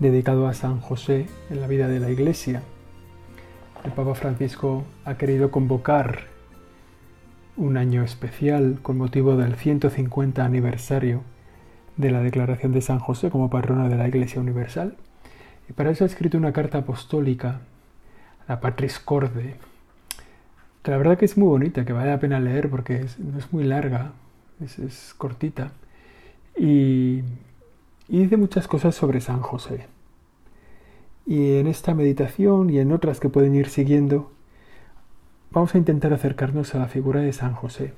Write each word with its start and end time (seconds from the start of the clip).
dedicado 0.00 0.48
a 0.48 0.54
San 0.54 0.80
José 0.80 1.26
en 1.50 1.60
la 1.60 1.66
vida 1.66 1.86
de 1.86 2.00
la 2.00 2.10
Iglesia. 2.10 2.62
El 3.84 3.92
Papa 3.92 4.14
Francisco 4.14 4.84
ha 5.04 5.16
querido 5.16 5.50
convocar 5.50 6.20
un 7.56 7.76
año 7.76 8.02
especial 8.02 8.78
con 8.82 8.96
motivo 8.96 9.36
del 9.36 9.56
150 9.56 10.42
aniversario 10.42 11.22
de 11.98 12.10
la 12.10 12.22
declaración 12.22 12.72
de 12.72 12.80
San 12.80 12.98
José 12.98 13.28
como 13.28 13.50
patrona 13.50 13.90
de 13.90 13.96
la 13.96 14.08
Iglesia 14.08 14.40
Universal. 14.40 14.96
Y 15.68 15.74
para 15.74 15.90
eso 15.90 16.04
ha 16.04 16.06
escrito 16.06 16.38
una 16.38 16.54
carta 16.54 16.78
apostólica, 16.78 17.60
la 18.48 18.58
Patris 18.60 18.98
Corde, 18.98 19.56
que 20.82 20.90
la 20.90 20.96
verdad 20.96 21.18
que 21.18 21.26
es 21.26 21.36
muy 21.36 21.48
bonita, 21.48 21.84
que 21.84 21.92
vale 21.92 22.10
la 22.10 22.18
pena 22.18 22.40
leer 22.40 22.70
porque 22.70 23.04
no 23.18 23.38
es 23.38 23.52
muy 23.52 23.64
larga, 23.64 24.12
es, 24.64 24.78
es 24.78 25.14
cortita. 25.18 25.72
Y 26.56 27.22
y 28.10 28.18
dice 28.18 28.36
muchas 28.36 28.66
cosas 28.66 28.96
sobre 28.96 29.20
San 29.20 29.40
José. 29.40 29.86
Y 31.26 31.58
en 31.58 31.68
esta 31.68 31.94
meditación 31.94 32.68
y 32.68 32.80
en 32.80 32.90
otras 32.90 33.20
que 33.20 33.28
pueden 33.28 33.54
ir 33.54 33.68
siguiendo, 33.68 34.32
vamos 35.52 35.74
a 35.74 35.78
intentar 35.78 36.12
acercarnos 36.12 36.74
a 36.74 36.80
la 36.80 36.88
figura 36.88 37.20
de 37.20 37.32
San 37.32 37.54
José. 37.54 37.94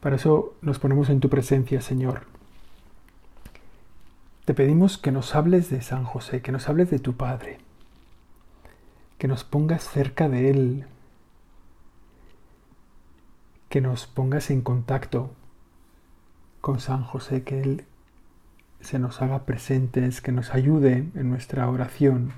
Para 0.00 0.14
eso 0.14 0.54
nos 0.62 0.78
ponemos 0.78 1.10
en 1.10 1.18
tu 1.18 1.28
presencia, 1.28 1.80
Señor. 1.80 2.22
Te 4.44 4.54
pedimos 4.54 4.96
que 4.96 5.10
nos 5.10 5.34
hables 5.34 5.68
de 5.68 5.82
San 5.82 6.04
José, 6.04 6.40
que 6.40 6.52
nos 6.52 6.68
hables 6.68 6.88
de 6.88 7.00
tu 7.00 7.14
Padre, 7.14 7.58
que 9.18 9.26
nos 9.26 9.42
pongas 9.42 9.82
cerca 9.82 10.28
de 10.28 10.50
Él, 10.50 10.86
que 13.68 13.80
nos 13.80 14.06
pongas 14.06 14.50
en 14.50 14.60
contacto 14.60 15.30
con 16.62 16.78
San 16.78 17.02
José, 17.02 17.42
que 17.42 17.60
Él 17.60 17.84
se 18.80 19.00
nos 19.00 19.20
haga 19.20 19.44
presentes, 19.44 20.20
que 20.20 20.30
nos 20.30 20.54
ayude 20.54 21.08
en 21.14 21.28
nuestra 21.28 21.68
oración, 21.68 22.30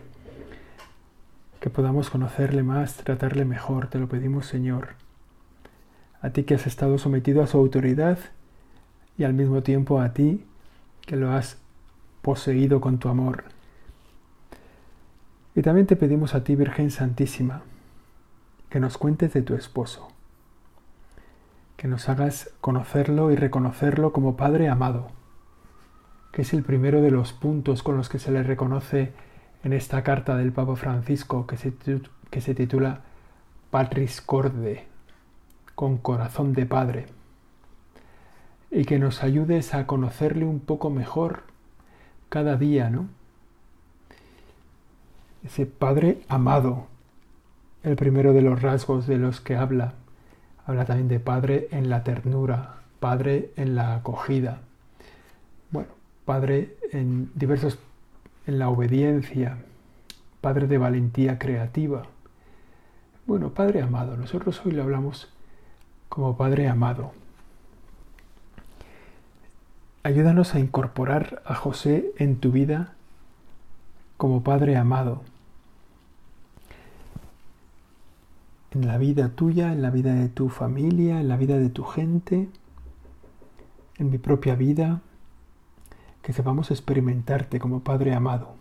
que 1.61 1.69
podamos 1.69 2.09
conocerle 2.09 2.63
más, 2.63 2.97
tratarle 2.97 3.45
mejor, 3.45 3.89
te 3.89 3.99
lo 3.99 4.09
pedimos 4.09 4.47
Señor. 4.47 4.95
A 6.23 6.31
ti 6.31 6.45
que 6.45 6.55
has 6.55 6.67
estado 6.67 6.97
sometido 6.97 7.43
a 7.43 7.47
su 7.47 7.59
autoridad 7.59 8.19
y 9.19 9.25
al 9.25 9.35
mismo 9.35 9.63
tiempo 9.63 10.01
a 10.01 10.15
ti 10.15 10.43
que 11.03 11.17
lo 11.17 11.31
has 11.31 11.59
poseído 12.23 12.81
con 12.81 12.99
tu 12.99 13.11
amor. 13.11 13.45
Y 15.55 15.61
también 15.61 15.87
te 15.87 15.97
pedimos 15.97 16.35
a 16.35 16.43
ti, 16.43 16.57
Virgen 16.57 16.91
Santísima, 16.91 17.61
que 18.71 18.81
nos 18.81 18.97
cuentes 18.97 19.35
de 19.35 19.43
tu 19.43 19.55
esposo 19.55 20.14
que 21.77 21.89
nos 21.89 22.09
hagas 22.09 22.51
conocerlo 22.61 23.31
y 23.31 23.37
reconocerlo 23.37 24.13
como 24.13 24.37
Padre 24.37 24.69
amado, 24.69 25.09
que 26.33 26.43
es 26.43 26.53
el 26.53 26.63
primero 26.63 27.03
de 27.03 27.11
los 27.11 27.33
puntos 27.33 27.83
con 27.83 27.97
los 27.97 28.09
que 28.09 28.19
se 28.19 28.31
le 28.31 28.43
reconoce 28.43 29.13
en 29.63 29.73
esta 29.73 30.03
carta 30.03 30.37
del 30.37 30.53
Papa 30.53 30.77
Francisco 30.77 31.47
que 31.47 31.57
se, 31.57 31.73
que 32.31 32.41
se 32.41 32.55
titula 32.55 33.01
Patris 33.71 34.21
Corde, 34.21 34.85
con 35.75 35.99
corazón 35.99 36.53
de 36.53 36.67
Padre, 36.67 37.07
y 38.71 38.85
que 38.85 38.99
nos 38.99 39.23
ayudes 39.23 39.75
a 39.75 39.87
conocerle 39.87 40.45
un 40.45 40.61
poco 40.61 40.91
mejor 40.91 41.43
cada 42.29 42.57
día, 42.57 42.91
¿no? 42.91 43.09
Ese 45.45 45.67
Padre 45.67 46.23
amado, 46.29 46.87
el 47.83 47.97
primero 47.97 48.33
de 48.33 48.43
los 48.43 48.63
rasgos 48.63 49.07
de 49.07 49.19
los 49.19 49.41
que 49.41 49.57
habla 49.57 49.95
Habla 50.67 50.85
también 50.85 51.09
de 51.09 51.21
padre 51.21 51.69
en 51.71 51.91
la 51.91 52.05
ternura, 52.05 52.77
padre 53.01 53.51
en 53.57 53.75
la 53.75 53.97
acogida. 53.97 54.61
Bueno, 55.71 55.91
padre 56.25 56.77
en 56.93 57.31
diversos 57.35 57.79
en 58.47 58.59
la 58.59 58.69
obediencia, 58.69 59.59
padre 60.41 60.67
de 60.67 60.79
valentía 60.79 61.39
creativa. 61.39 62.05
Bueno, 63.27 63.51
padre 63.51 63.83
amado, 63.83 64.17
nosotros 64.17 64.61
hoy 64.65 64.73
lo 64.73 64.83
hablamos 64.83 65.29
como 66.09 66.37
padre 66.37 66.69
amado. 66.69 67.13
Ayúdanos 70.03 70.55
a 70.55 70.61
incorporar 70.61 71.43
a 71.47 71.55
José 71.55 72.13
en 72.19 72.37
tu 72.37 72.53
vida 72.53 72.93
como 74.19 74.43
padre 74.43 74.77
amado 74.77 75.23
en 78.75 78.87
la 78.87 78.99
vida 78.99 79.31
tuya, 79.31 79.73
en 79.73 79.83
la 79.83 79.91
vida 79.91 80.15
de 80.15 80.29
tu 80.29 80.49
familia, 80.49 81.21
en 81.21 81.29
la 81.29 81.37
vida 81.37 81.59
de 81.59 81.71
tu 81.71 81.85
gente, 81.85 82.49
en 83.99 84.11
mi 84.11 84.19
propia 84.19 84.57
vida, 84.57 85.01
que 86.23 86.33
sepamos 86.33 86.71
experimentarte 86.71 87.59
como 87.61 87.81
Padre 87.81 88.15
amado. 88.15 88.55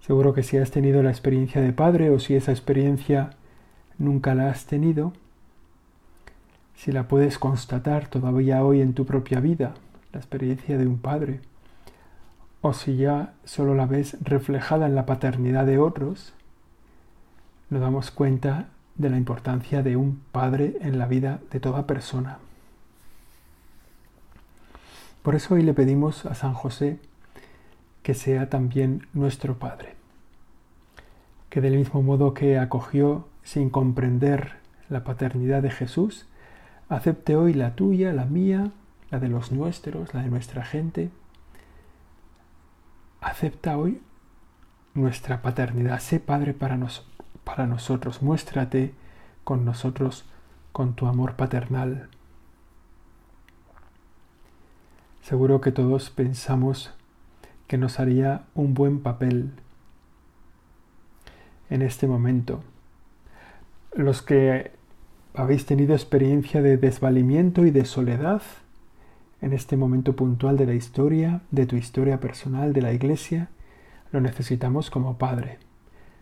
Seguro 0.00 0.32
que 0.32 0.42
si 0.42 0.56
has 0.56 0.70
tenido 0.70 1.02
la 1.02 1.10
experiencia 1.10 1.60
de 1.60 1.72
Padre 1.72 2.10
o 2.10 2.18
si 2.18 2.34
esa 2.34 2.50
experiencia 2.50 3.30
nunca 3.98 4.34
la 4.34 4.48
has 4.48 4.64
tenido, 4.64 5.12
si 6.74 6.92
la 6.92 7.08
puedes 7.08 7.38
constatar 7.38 8.08
todavía 8.08 8.64
hoy 8.64 8.80
en 8.80 8.94
tu 8.94 9.04
propia 9.04 9.40
vida, 9.40 9.74
la 10.12 10.18
experiencia 10.18 10.78
de 10.78 10.86
un 10.86 10.98
Padre, 10.98 11.40
o 12.60 12.72
si 12.72 12.96
ya 12.96 13.34
solo 13.44 13.74
la 13.74 13.86
ves 13.86 14.16
reflejada 14.20 14.86
en 14.86 14.94
la 14.94 15.04
paternidad 15.04 15.66
de 15.66 15.78
otros, 15.78 16.32
nos 17.70 17.80
damos 17.80 18.10
cuenta 18.10 18.68
de 18.96 19.10
la 19.10 19.16
importancia 19.16 19.82
de 19.82 19.96
un 19.96 20.20
padre 20.32 20.76
en 20.80 20.98
la 20.98 21.06
vida 21.06 21.40
de 21.50 21.60
toda 21.60 21.86
persona. 21.86 22.38
Por 25.22 25.34
eso 25.34 25.54
hoy 25.54 25.62
le 25.62 25.74
pedimos 25.74 26.24
a 26.24 26.34
San 26.34 26.54
José 26.54 26.98
que 28.02 28.14
sea 28.14 28.48
también 28.48 29.06
nuestro 29.12 29.58
Padre, 29.58 29.94
que 31.50 31.60
del 31.60 31.76
mismo 31.76 32.02
modo 32.02 32.32
que 32.32 32.58
acogió 32.58 33.28
sin 33.42 33.68
comprender 33.68 34.54
la 34.88 35.04
paternidad 35.04 35.62
de 35.62 35.70
Jesús, 35.70 36.26
acepte 36.88 37.36
hoy 37.36 37.52
la 37.52 37.74
tuya, 37.74 38.12
la 38.14 38.24
mía, 38.24 38.70
la 39.10 39.18
de 39.18 39.28
los 39.28 39.52
nuestros, 39.52 40.14
la 40.14 40.22
de 40.22 40.30
nuestra 40.30 40.64
gente. 40.64 41.10
Acepta 43.20 43.76
hoy 43.76 44.00
nuestra 44.94 45.42
paternidad, 45.42 45.98
sé 45.98 46.20
Padre 46.20 46.54
para 46.54 46.78
nosotros 46.78 47.17
para 47.44 47.66
nosotros. 47.66 48.22
Muéstrate 48.22 48.94
con 49.44 49.64
nosotros 49.64 50.24
con 50.72 50.94
tu 50.94 51.06
amor 51.06 51.34
paternal. 51.34 52.08
Seguro 55.22 55.60
que 55.60 55.72
todos 55.72 56.10
pensamos 56.10 56.92
que 57.66 57.78
nos 57.78 58.00
haría 58.00 58.44
un 58.54 58.74
buen 58.74 59.00
papel 59.00 59.52
en 61.70 61.82
este 61.82 62.06
momento. 62.06 62.62
Los 63.94 64.22
que 64.22 64.70
habéis 65.34 65.66
tenido 65.66 65.94
experiencia 65.94 66.62
de 66.62 66.76
desvalimiento 66.76 67.66
y 67.66 67.70
de 67.70 67.84
soledad 67.84 68.42
en 69.40 69.52
este 69.52 69.76
momento 69.76 70.16
puntual 70.16 70.56
de 70.56 70.66
la 70.66 70.74
historia, 70.74 71.42
de 71.50 71.66
tu 71.66 71.76
historia 71.76 72.20
personal, 72.20 72.72
de 72.72 72.82
la 72.82 72.92
iglesia, 72.92 73.48
lo 74.12 74.20
necesitamos 74.20 74.90
como 74.90 75.18
Padre 75.18 75.58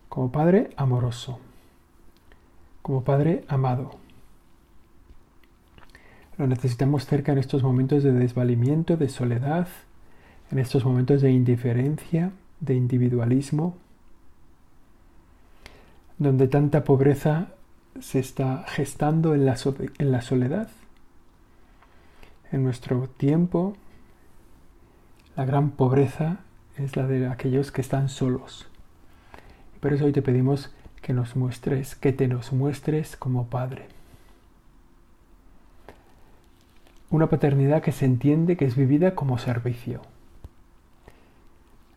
como 0.09 0.31
Padre 0.31 0.71
amoroso, 0.77 1.39
como 2.83 3.03
Padre 3.03 3.45
amado. 3.49 3.97
Lo 6.39 6.47
necesitamos 6.47 7.07
cerca 7.07 7.33
en 7.33 7.39
estos 7.39 7.63
momentos 7.63 8.03
de 8.03 8.13
desvalimiento, 8.13 8.97
de 8.97 9.09
soledad, 9.09 9.69
en 10.51 10.59
estos 10.59 10.85
momentos 10.85 11.23
de 11.23 11.31
indiferencia, 11.31 12.33
de 12.61 12.75
individualismo, 12.75 13.77
donde 16.19 16.49
tanta 16.49 16.85
pobreza 16.85 17.49
se 18.01 18.19
está 18.19 18.65
gestando 18.69 19.35
en 19.35 19.47
la, 19.47 19.57
en 19.99 20.13
la 20.13 20.23
soledad. 20.23 20.69
En 22.53 22.63
nuestro 22.65 23.09
tiempo, 23.09 23.77
la 25.37 25.45
gran 25.45 25.71
pobreza 25.71 26.39
es 26.79 26.97
la 26.97 27.07
de 27.07 27.27
aquellos 27.27 27.73
que 27.73 27.81
están 27.81 28.09
solos, 28.09 28.69
por 29.81 29.93
eso 29.93 30.05
hoy 30.05 30.13
te 30.13 30.23
pedimos 30.23 30.73
que 31.03 31.13
nos 31.13 31.37
muestres, 31.37 31.95
que 31.95 32.13
te 32.13 32.29
nos 32.29 32.53
muestres 32.53 33.17
como 33.17 33.47
Padre. 33.47 33.87
Una 37.11 37.29
paternidad 37.29 37.83
que 37.83 37.93
se 37.93 38.05
entiende 38.05 38.57
que 38.57 38.65
es 38.65 38.77
vivida 38.77 39.15
como 39.15 39.39
servicio. 39.39 40.03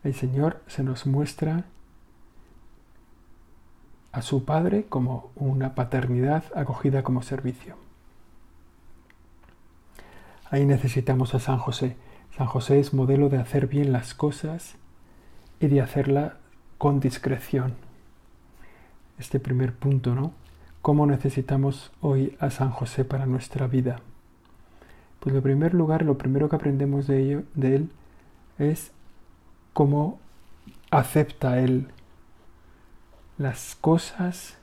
El 0.03 0.13
Señor 0.13 0.61
se 0.67 0.83
nos 0.83 1.07
muestra 1.07 1.65
a 4.11 4.21
su 4.21 4.45
Padre 4.45 4.85
como 4.87 5.31
una 5.35 5.75
paternidad 5.75 6.43
acogida 6.55 7.03
como 7.03 7.21
servicio. 7.21 7.75
Ahí 10.51 10.65
necesitamos 10.65 11.35
a 11.35 11.39
San 11.39 11.57
José. 11.57 11.95
San 12.35 12.47
José 12.47 12.79
es 12.79 12.93
modelo 12.93 13.29
de 13.29 13.37
hacer 13.37 13.67
bien 13.67 13.91
las 13.91 14.13
cosas 14.13 14.75
y 15.59 15.67
de 15.67 15.81
hacerla 15.81 16.38
con 16.79 17.01
discreción. 17.01 17.73
Este 19.19 19.39
primer 19.39 19.73
punto, 19.73 20.15
¿no? 20.15 20.31
¿Cómo 20.81 21.05
necesitamos 21.05 21.91
hoy 21.99 22.37
a 22.39 22.49
San 22.49 22.71
José 22.71 23.03
para 23.03 23.25
nuestra 23.25 23.67
vida? 23.67 23.99
Pues 25.19 25.35
en 25.35 25.41
primer 25.41 25.73
lugar, 25.73 26.03
lo 26.03 26.17
primero 26.17 26.47
que 26.47 26.55
aprendemos 26.55 27.05
de, 27.05 27.21
ello, 27.21 27.43
de 27.53 27.75
él 27.75 27.89
es 28.57 28.91
cómo 29.73 30.19
acepta 30.89 31.59
él 31.59 31.89
las 33.37 33.75
cosas, 33.75 34.57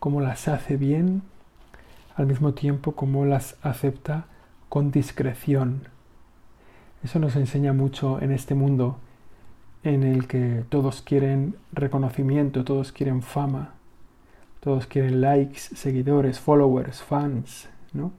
cómo 0.00 0.20
las 0.20 0.48
hace 0.48 0.76
bien, 0.76 1.22
al 2.14 2.26
mismo 2.26 2.52
tiempo 2.52 2.92
cómo 2.92 3.24
las 3.24 3.56
acepta 3.62 4.26
con 4.68 4.90
discreción. 4.90 5.88
Eso 7.02 7.18
nos 7.18 7.36
enseña 7.36 7.72
mucho 7.72 8.20
en 8.20 8.32
este 8.32 8.54
mundo 8.54 8.98
en 9.84 10.02
el 10.02 10.26
que 10.26 10.64
todos 10.70 11.02
quieren 11.02 11.56
reconocimiento, 11.72 12.64
todos 12.64 12.90
quieren 12.90 13.22
fama, 13.22 13.74
todos 14.60 14.86
quieren 14.86 15.20
likes, 15.20 15.60
seguidores, 15.60 16.40
followers, 16.40 17.02
fans, 17.02 17.68
¿no? 17.92 18.12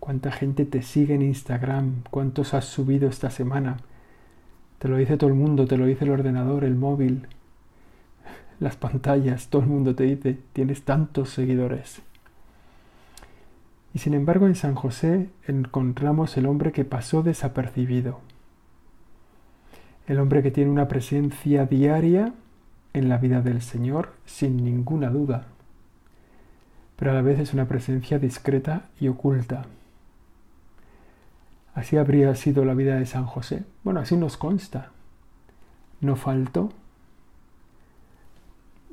¿Cuánta 0.00 0.32
gente 0.32 0.64
te 0.64 0.82
sigue 0.82 1.14
en 1.14 1.22
Instagram? 1.22 2.04
¿Cuántos 2.10 2.54
has 2.54 2.64
subido 2.64 3.08
esta 3.08 3.28
semana? 3.30 3.76
Te 4.78 4.88
lo 4.88 4.96
dice 4.96 5.18
todo 5.18 5.28
el 5.28 5.36
mundo, 5.36 5.66
te 5.66 5.76
lo 5.76 5.84
dice 5.84 6.04
el 6.04 6.10
ordenador, 6.10 6.64
el 6.64 6.74
móvil, 6.74 7.26
las 8.60 8.76
pantallas, 8.76 9.48
todo 9.48 9.62
el 9.62 9.68
mundo 9.68 9.94
te 9.94 10.04
dice, 10.04 10.38
tienes 10.54 10.84
tantos 10.84 11.30
seguidores. 11.30 12.00
Y 13.92 13.98
sin 13.98 14.14
embargo 14.14 14.46
en 14.46 14.54
San 14.54 14.74
José 14.74 15.28
encontramos 15.46 16.36
el 16.38 16.46
hombre 16.46 16.72
que 16.72 16.84
pasó 16.86 17.22
desapercibido, 17.22 18.20
el 20.06 20.20
hombre 20.20 20.42
que 20.42 20.50
tiene 20.50 20.70
una 20.70 20.88
presencia 20.88 21.66
diaria 21.66 22.32
en 22.92 23.08
la 23.08 23.18
vida 23.18 23.42
del 23.42 23.60
Señor 23.60 24.12
sin 24.24 24.64
ninguna 24.64 25.10
duda, 25.10 25.48
pero 26.96 27.10
a 27.10 27.14
la 27.14 27.22
vez 27.22 27.38
es 27.40 27.52
una 27.52 27.66
presencia 27.66 28.18
discreta 28.18 28.88
y 29.00 29.08
oculta. 29.08 29.66
Así 31.74 31.98
habría 31.98 32.34
sido 32.34 32.64
la 32.64 32.72
vida 32.72 32.96
de 32.96 33.04
San 33.04 33.26
José. 33.26 33.64
Bueno, 33.84 34.00
así 34.00 34.16
nos 34.16 34.38
consta. 34.38 34.92
No 36.00 36.16
faltó, 36.16 36.70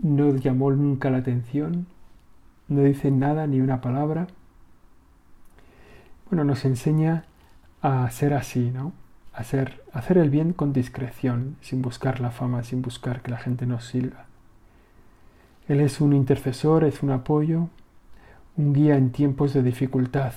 no 0.02 0.36
llamó 0.36 0.72
nunca 0.72 1.10
la 1.10 1.20
atención, 1.20 1.88
no 2.68 2.84
dice 2.84 3.12
nada 3.12 3.48
ni 3.48 3.62
una 3.62 3.82
palabra. 3.82 4.28
Bueno, 6.30 6.44
nos 6.44 6.66
enseña 6.66 7.26
a 7.82 8.10
ser 8.10 8.34
así, 8.34 8.72
¿no? 8.72 8.94
Hacer, 9.34 9.84
hacer 9.92 10.18
el 10.18 10.30
bien 10.30 10.54
con 10.54 10.74
discreción, 10.74 11.58
sin 11.62 11.82
buscar 11.82 12.20
la 12.20 12.32
fama, 12.32 12.64
sin 12.64 12.82
buscar 12.82 13.22
que 13.22 13.32
la 13.32 13.38
gente 13.38 13.66
nos 13.66 13.86
siga. 13.86 14.28
Él 15.68 15.80
es 15.80 16.02
un 16.02 16.14
intercesor, 16.14 16.84
es 16.84 17.02
un 17.04 17.12
apoyo, 17.12 17.70
un 18.56 18.74
guía 18.74 18.96
en 18.96 19.12
tiempos 19.12 19.54
de 19.54 19.64
dificultad. 19.64 20.34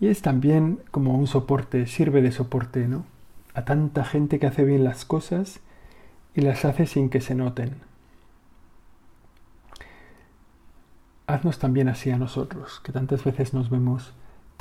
Y 0.00 0.08
es 0.08 0.22
también 0.22 0.80
como 0.90 1.16
un 1.16 1.26
soporte, 1.26 1.86
sirve 1.86 2.22
de 2.22 2.32
soporte, 2.32 2.88
¿no? 2.88 3.04
A 3.54 3.64
tanta 3.64 4.04
gente 4.04 4.38
que 4.38 4.46
hace 4.46 4.64
bien 4.64 4.84
las 4.84 5.04
cosas 5.04 5.60
y 6.34 6.40
las 6.40 6.64
hace 6.64 6.86
sin 6.86 7.10
que 7.10 7.20
se 7.20 7.34
noten. 7.34 7.76
Haznos 11.26 11.58
también 11.58 11.88
así 11.88 12.10
a 12.10 12.18
nosotros, 12.18 12.80
que 12.82 12.92
tantas 12.92 13.24
veces 13.24 13.54
nos 13.54 13.70
vemos 13.70 14.12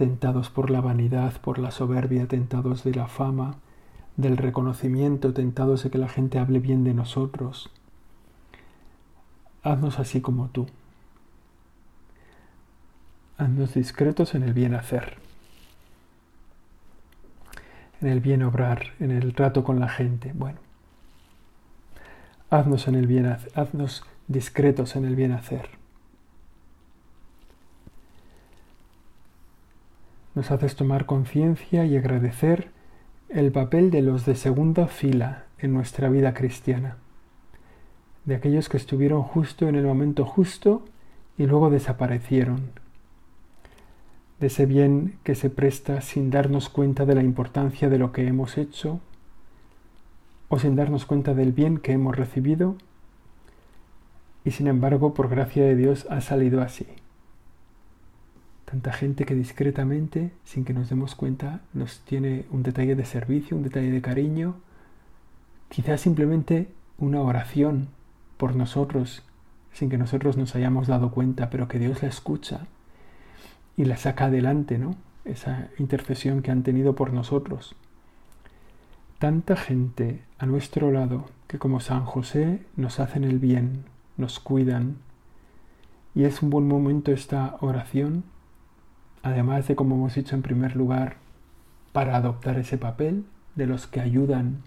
tentados 0.02 0.50
por 0.50 0.72
la 0.72 0.82
vanidad, 0.82 1.40
por 1.42 1.60
la 1.60 1.70
soberbia, 1.70 2.28
tentados 2.28 2.84
de 2.84 2.92
la 2.96 3.06
fama, 3.06 3.58
del 4.18 4.36
reconocimiento, 4.36 5.32
tentados 5.32 5.84
de 5.84 5.92
que 5.92 6.00
la 6.00 6.10
gente 6.10 6.40
hable 6.40 6.58
bien 6.58 6.84
de 6.84 6.96
nosotros. 6.96 7.70
Haznos 9.62 10.00
así 10.00 10.20
como 10.20 10.48
tú. 10.48 10.66
Haznos 13.38 13.76
discretos 13.76 14.34
en 14.34 14.42
el 14.42 14.54
bien 14.54 14.74
hacer, 14.74 15.20
en 18.02 18.08
el 18.08 18.22
bien 18.22 18.42
obrar, 18.42 18.94
en 19.00 19.12
el 19.12 19.36
trato 19.36 19.64
con 19.64 19.80
la 19.80 19.88
gente. 19.88 20.32
Bueno, 20.34 20.58
haznos 22.50 22.88
en 22.88 22.96
el 22.96 23.06
bien, 23.06 23.38
haznos 23.54 24.04
discretos 24.28 24.96
en 24.96 25.06
el 25.06 25.16
bien 25.16 25.32
hacer. 25.32 25.81
Nos 30.36 30.52
haces 30.52 30.76
tomar 30.76 31.06
conciencia 31.06 31.86
y 31.86 31.98
agradecer 31.98 32.70
el 33.30 33.52
papel 33.52 33.92
de 33.92 34.02
los 34.02 34.26
de 34.26 34.36
segunda 34.36 34.88
fila 34.88 35.46
en 35.58 35.74
nuestra 35.74 36.10
vida 36.10 36.34
cristiana, 36.34 36.98
de 38.26 38.36
aquellos 38.36 38.70
que 38.70 38.78
estuvieron 38.78 39.24
justo 39.24 39.68
en 39.68 39.76
el 39.76 39.86
momento 39.86 40.26
justo 40.26 40.84
y 41.38 41.46
luego 41.46 41.70
desaparecieron, 41.70 42.72
de 44.40 44.48
ese 44.48 44.66
bien 44.66 45.16
que 45.24 45.36
se 45.36 45.50
presta 45.50 46.02
sin 46.02 46.30
darnos 46.30 46.70
cuenta 46.70 47.06
de 47.06 47.16
la 47.16 47.24
importancia 47.24 47.90
de 47.90 47.98
lo 47.98 48.12
que 48.12 48.28
hemos 48.28 48.58
hecho 48.58 49.00
o 50.50 50.60
sin 50.60 50.76
darnos 50.76 51.06
cuenta 51.06 51.34
del 51.34 51.54
bien 51.54 51.78
que 51.78 51.94
hemos 51.94 52.16
recibido 52.16 52.76
y 54.44 54.52
sin 54.52 54.68
embargo 54.68 55.14
por 55.14 55.30
gracia 55.30 55.64
de 55.64 55.76
Dios 55.76 56.08
ha 56.10 56.22
salido 56.22 56.62
así. 56.62 56.88
Tanta 58.72 58.94
gente 58.94 59.26
que 59.26 59.36
discretamente, 59.36 60.32
sin 60.46 60.64
que 60.64 60.74
nos 60.74 60.88
demos 60.88 61.14
cuenta, 61.14 61.60
nos 61.74 62.00
tiene 62.06 62.46
un 62.52 62.64
detalle 62.64 62.96
de 62.96 63.04
servicio, 63.04 63.58
un 63.58 63.64
detalle 63.64 63.92
de 63.92 64.02
cariño, 64.02 64.56
quizás 65.68 66.00
simplemente 66.00 66.70
una 66.98 67.20
oración 67.20 67.90
por 68.38 68.56
nosotros, 68.56 69.24
sin 69.74 69.90
que 69.90 69.98
nosotros 69.98 70.38
nos 70.38 70.56
hayamos 70.56 70.88
dado 70.88 71.12
cuenta, 71.12 71.50
pero 71.50 71.68
que 71.68 71.80
Dios 71.80 72.02
la 72.02 72.08
escucha 72.08 72.62
y 73.76 73.84
la 73.84 73.98
saca 73.98 74.28
adelante, 74.28 74.78
¿no? 74.78 74.96
Esa 75.26 75.68
intercesión 75.78 76.42
que 76.42 76.52
han 76.52 76.64
tenido 76.64 76.96
por 76.96 77.12
nosotros. 77.12 77.76
Tanta 79.20 79.58
gente 79.58 80.22
a 80.40 80.46
nuestro 80.46 80.92
lado 80.92 81.26
que 81.48 81.60
como 81.60 81.82
San 81.82 82.06
José 82.06 82.62
nos 82.78 83.02
hacen 83.02 83.26
el 83.26 83.38
bien, 83.38 83.84
nos 84.16 84.40
cuidan. 84.40 84.96
Y 86.16 86.24
es 86.24 86.42
un 86.42 86.50
buen 86.50 86.70
momento 86.70 87.12
esta 87.12 87.58
oración 87.60 88.31
además 89.24 89.68
de, 89.68 89.76
como 89.76 89.96
hemos 89.96 90.16
dicho 90.16 90.36
en 90.36 90.42
primer 90.42 90.76
lugar, 90.76 91.18
para 91.92 92.16
adoptar 92.16 92.58
ese 92.58 92.78
papel 92.78 93.26
de 93.56 93.68
los 93.68 93.88
que 93.88 94.00
ayudan 94.00 94.62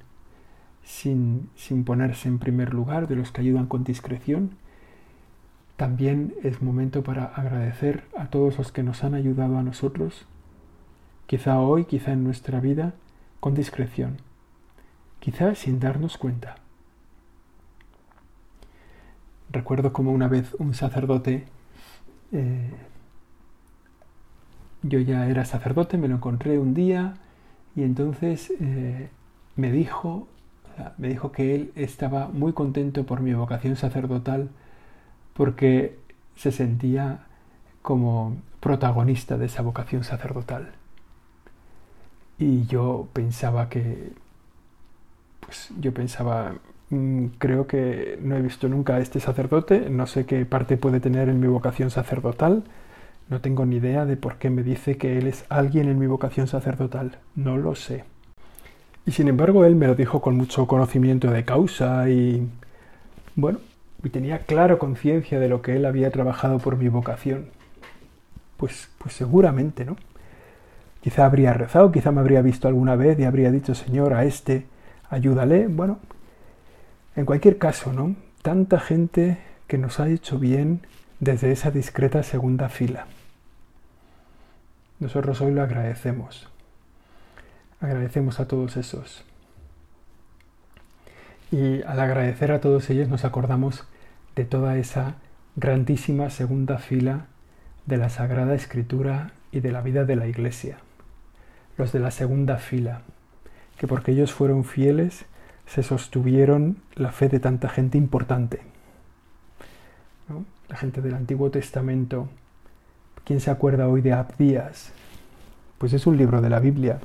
sin, 0.82 1.48
sin 1.54 1.84
ponerse 1.84 2.28
en 2.28 2.38
primer 2.38 2.74
lugar, 2.74 3.08
de 3.08 3.16
los 3.16 3.32
que 3.32 3.40
ayudan 3.40 3.66
con 3.66 3.84
discreción, 3.84 4.56
también 5.76 6.34
es 6.42 6.62
momento 6.62 7.02
para 7.02 7.24
agradecer 7.24 8.04
a 8.16 8.26
todos 8.26 8.58
los 8.58 8.70
que 8.70 8.82
nos 8.82 9.02
han 9.02 9.14
ayudado 9.14 9.58
a 9.58 9.62
nosotros, 9.62 10.26
quizá 11.26 11.58
hoy, 11.58 11.84
quizá 11.86 12.12
en 12.12 12.22
nuestra 12.22 12.60
vida, 12.60 12.94
con 13.40 13.54
discreción, 13.54 14.18
quizá 15.18 15.54
sin 15.54 15.80
darnos 15.80 16.16
cuenta. 16.16 16.56
Recuerdo 19.50 19.92
como 19.92 20.12
una 20.12 20.28
vez 20.28 20.54
un 20.58 20.74
sacerdote 20.74 21.44
eh, 22.32 22.70
yo 24.84 25.00
ya 25.00 25.26
era 25.28 25.44
sacerdote, 25.44 25.98
me 25.98 26.08
lo 26.08 26.16
encontré 26.16 26.58
un 26.58 26.74
día 26.74 27.14
y 27.74 27.82
entonces 27.82 28.52
eh, 28.60 29.08
me 29.56 29.72
dijo, 29.72 30.28
me 30.98 31.08
dijo 31.08 31.32
que 31.32 31.54
él 31.54 31.72
estaba 31.74 32.28
muy 32.28 32.52
contento 32.52 33.04
por 33.04 33.20
mi 33.20 33.32
vocación 33.34 33.76
sacerdotal 33.76 34.50
porque 35.32 35.98
se 36.36 36.52
sentía 36.52 37.20
como 37.82 38.36
protagonista 38.60 39.38
de 39.38 39.46
esa 39.46 39.62
vocación 39.62 40.04
sacerdotal. 40.04 40.72
Y 42.38 42.66
yo 42.66 43.08
pensaba 43.12 43.68
que, 43.68 44.12
pues 45.40 45.70
yo 45.80 45.94
pensaba, 45.94 46.54
mm, 46.90 47.26
creo 47.38 47.66
que 47.66 48.18
no 48.22 48.36
he 48.36 48.42
visto 48.42 48.68
nunca 48.68 48.96
a 48.96 49.00
este 49.00 49.20
sacerdote, 49.20 49.88
no 49.90 50.06
sé 50.06 50.26
qué 50.26 50.44
parte 50.46 50.76
puede 50.76 51.00
tener 51.00 51.28
en 51.28 51.40
mi 51.40 51.46
vocación 51.46 51.90
sacerdotal, 51.90 52.64
no 53.28 53.40
tengo 53.40 53.64
ni 53.64 53.76
idea 53.76 54.04
de 54.04 54.16
por 54.16 54.36
qué 54.36 54.50
me 54.50 54.62
dice 54.62 54.96
que 54.96 55.18
él 55.18 55.26
es 55.26 55.44
alguien 55.48 55.88
en 55.88 55.98
mi 55.98 56.06
vocación 56.06 56.46
sacerdotal. 56.46 57.18
No 57.34 57.56
lo 57.56 57.74
sé. 57.74 58.04
Y 59.06 59.12
sin 59.12 59.28
embargo 59.28 59.64
él 59.64 59.74
me 59.76 59.86
lo 59.86 59.94
dijo 59.94 60.20
con 60.20 60.36
mucho 60.36 60.66
conocimiento 60.66 61.30
de 61.30 61.44
causa 61.44 62.08
y... 62.08 62.48
bueno, 63.34 63.58
y 64.02 64.10
tenía 64.10 64.40
claro 64.40 64.78
conciencia 64.78 65.40
de 65.40 65.48
lo 65.48 65.62
que 65.62 65.76
él 65.76 65.86
había 65.86 66.10
trabajado 66.10 66.58
por 66.58 66.76
mi 66.76 66.88
vocación. 66.88 67.46
Pues, 68.56 68.88
pues 68.98 69.14
seguramente, 69.14 69.84
¿no? 69.84 69.96
Quizá 71.00 71.26
habría 71.26 71.52
rezado, 71.52 71.92
quizá 71.92 72.12
me 72.12 72.20
habría 72.20 72.40
visto 72.40 72.66
alguna 72.68 72.96
vez 72.96 73.18
y 73.18 73.24
habría 73.24 73.50
dicho, 73.50 73.74
Señor, 73.74 74.14
a 74.14 74.24
este, 74.24 74.66
ayúdale. 75.10 75.68
Bueno, 75.68 75.98
en 77.16 77.26
cualquier 77.26 77.58
caso, 77.58 77.92
¿no? 77.92 78.16
Tanta 78.42 78.80
gente 78.80 79.38
que 79.66 79.76
nos 79.76 80.00
ha 80.00 80.08
hecho 80.08 80.38
bien 80.38 80.80
desde 81.20 81.52
esa 81.52 81.70
discreta 81.70 82.22
segunda 82.22 82.68
fila. 82.68 83.06
Nosotros 85.00 85.40
hoy 85.40 85.52
lo 85.52 85.62
agradecemos. 85.62 86.48
Agradecemos 87.80 88.40
a 88.40 88.48
todos 88.48 88.76
esos. 88.76 89.24
Y 91.50 91.82
al 91.82 92.00
agradecer 92.00 92.52
a 92.52 92.60
todos 92.60 92.88
ellos 92.90 93.08
nos 93.08 93.24
acordamos 93.24 93.86
de 94.34 94.44
toda 94.44 94.76
esa 94.76 95.16
grandísima 95.56 96.30
segunda 96.30 96.78
fila 96.78 97.26
de 97.86 97.96
la 97.96 98.08
Sagrada 98.08 98.54
Escritura 98.54 99.32
y 99.52 99.60
de 99.60 99.70
la 99.70 99.82
vida 99.82 100.04
de 100.04 100.16
la 100.16 100.26
Iglesia. 100.26 100.78
Los 101.76 101.92
de 101.92 102.00
la 102.00 102.10
segunda 102.10 102.56
fila, 102.56 103.02
que 103.78 103.86
porque 103.86 104.12
ellos 104.12 104.32
fueron 104.32 104.64
fieles, 104.64 105.26
se 105.66 105.82
sostuvieron 105.82 106.78
la 106.94 107.12
fe 107.12 107.28
de 107.28 107.40
tanta 107.40 107.68
gente 107.68 107.98
importante. 107.98 108.62
La 110.68 110.76
gente 110.76 111.02
del 111.02 111.14
Antiguo 111.14 111.50
Testamento. 111.50 112.28
¿Quién 113.24 113.40
se 113.40 113.50
acuerda 113.50 113.88
hoy 113.88 114.02
de 114.02 114.12
Abdías? 114.12 114.92
Pues 115.78 115.94
es 115.94 116.06
un 116.06 116.18
libro 116.18 116.42
de 116.42 116.50
la 116.50 116.60
Biblia, 116.60 116.98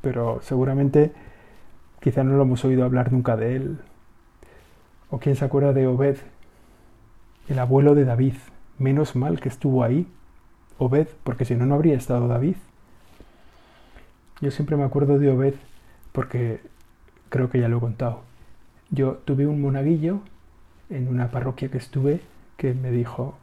pero 0.00 0.40
seguramente 0.42 1.12
quizá 2.00 2.24
no 2.24 2.36
lo 2.36 2.42
hemos 2.42 2.64
oído 2.64 2.84
hablar 2.84 3.12
nunca 3.12 3.36
de 3.36 3.54
él. 3.54 3.78
¿O 5.08 5.20
quién 5.20 5.36
se 5.36 5.44
acuerda 5.44 5.72
de 5.72 5.86
Obed, 5.86 6.16
el 7.46 7.60
abuelo 7.60 7.94
de 7.94 8.04
David? 8.04 8.34
Menos 8.78 9.14
mal 9.14 9.38
que 9.38 9.48
estuvo 9.48 9.84
ahí, 9.84 10.08
Obed, 10.78 11.06
porque 11.22 11.44
si 11.44 11.54
no, 11.54 11.64
no 11.64 11.76
habría 11.76 11.96
estado 11.96 12.26
David. 12.26 12.56
Yo 14.40 14.50
siempre 14.50 14.76
me 14.76 14.82
acuerdo 14.82 15.20
de 15.20 15.30
Obed 15.30 15.54
porque 16.10 16.60
creo 17.28 17.50
que 17.50 17.60
ya 17.60 17.68
lo 17.68 17.76
he 17.76 17.80
contado. 17.80 18.22
Yo 18.90 19.20
tuve 19.24 19.46
un 19.46 19.60
monaguillo 19.60 20.22
en 20.90 21.06
una 21.06 21.30
parroquia 21.30 21.68
que 21.70 21.78
estuve 21.78 22.20
que 22.56 22.74
me 22.74 22.90
dijo, 22.90 23.36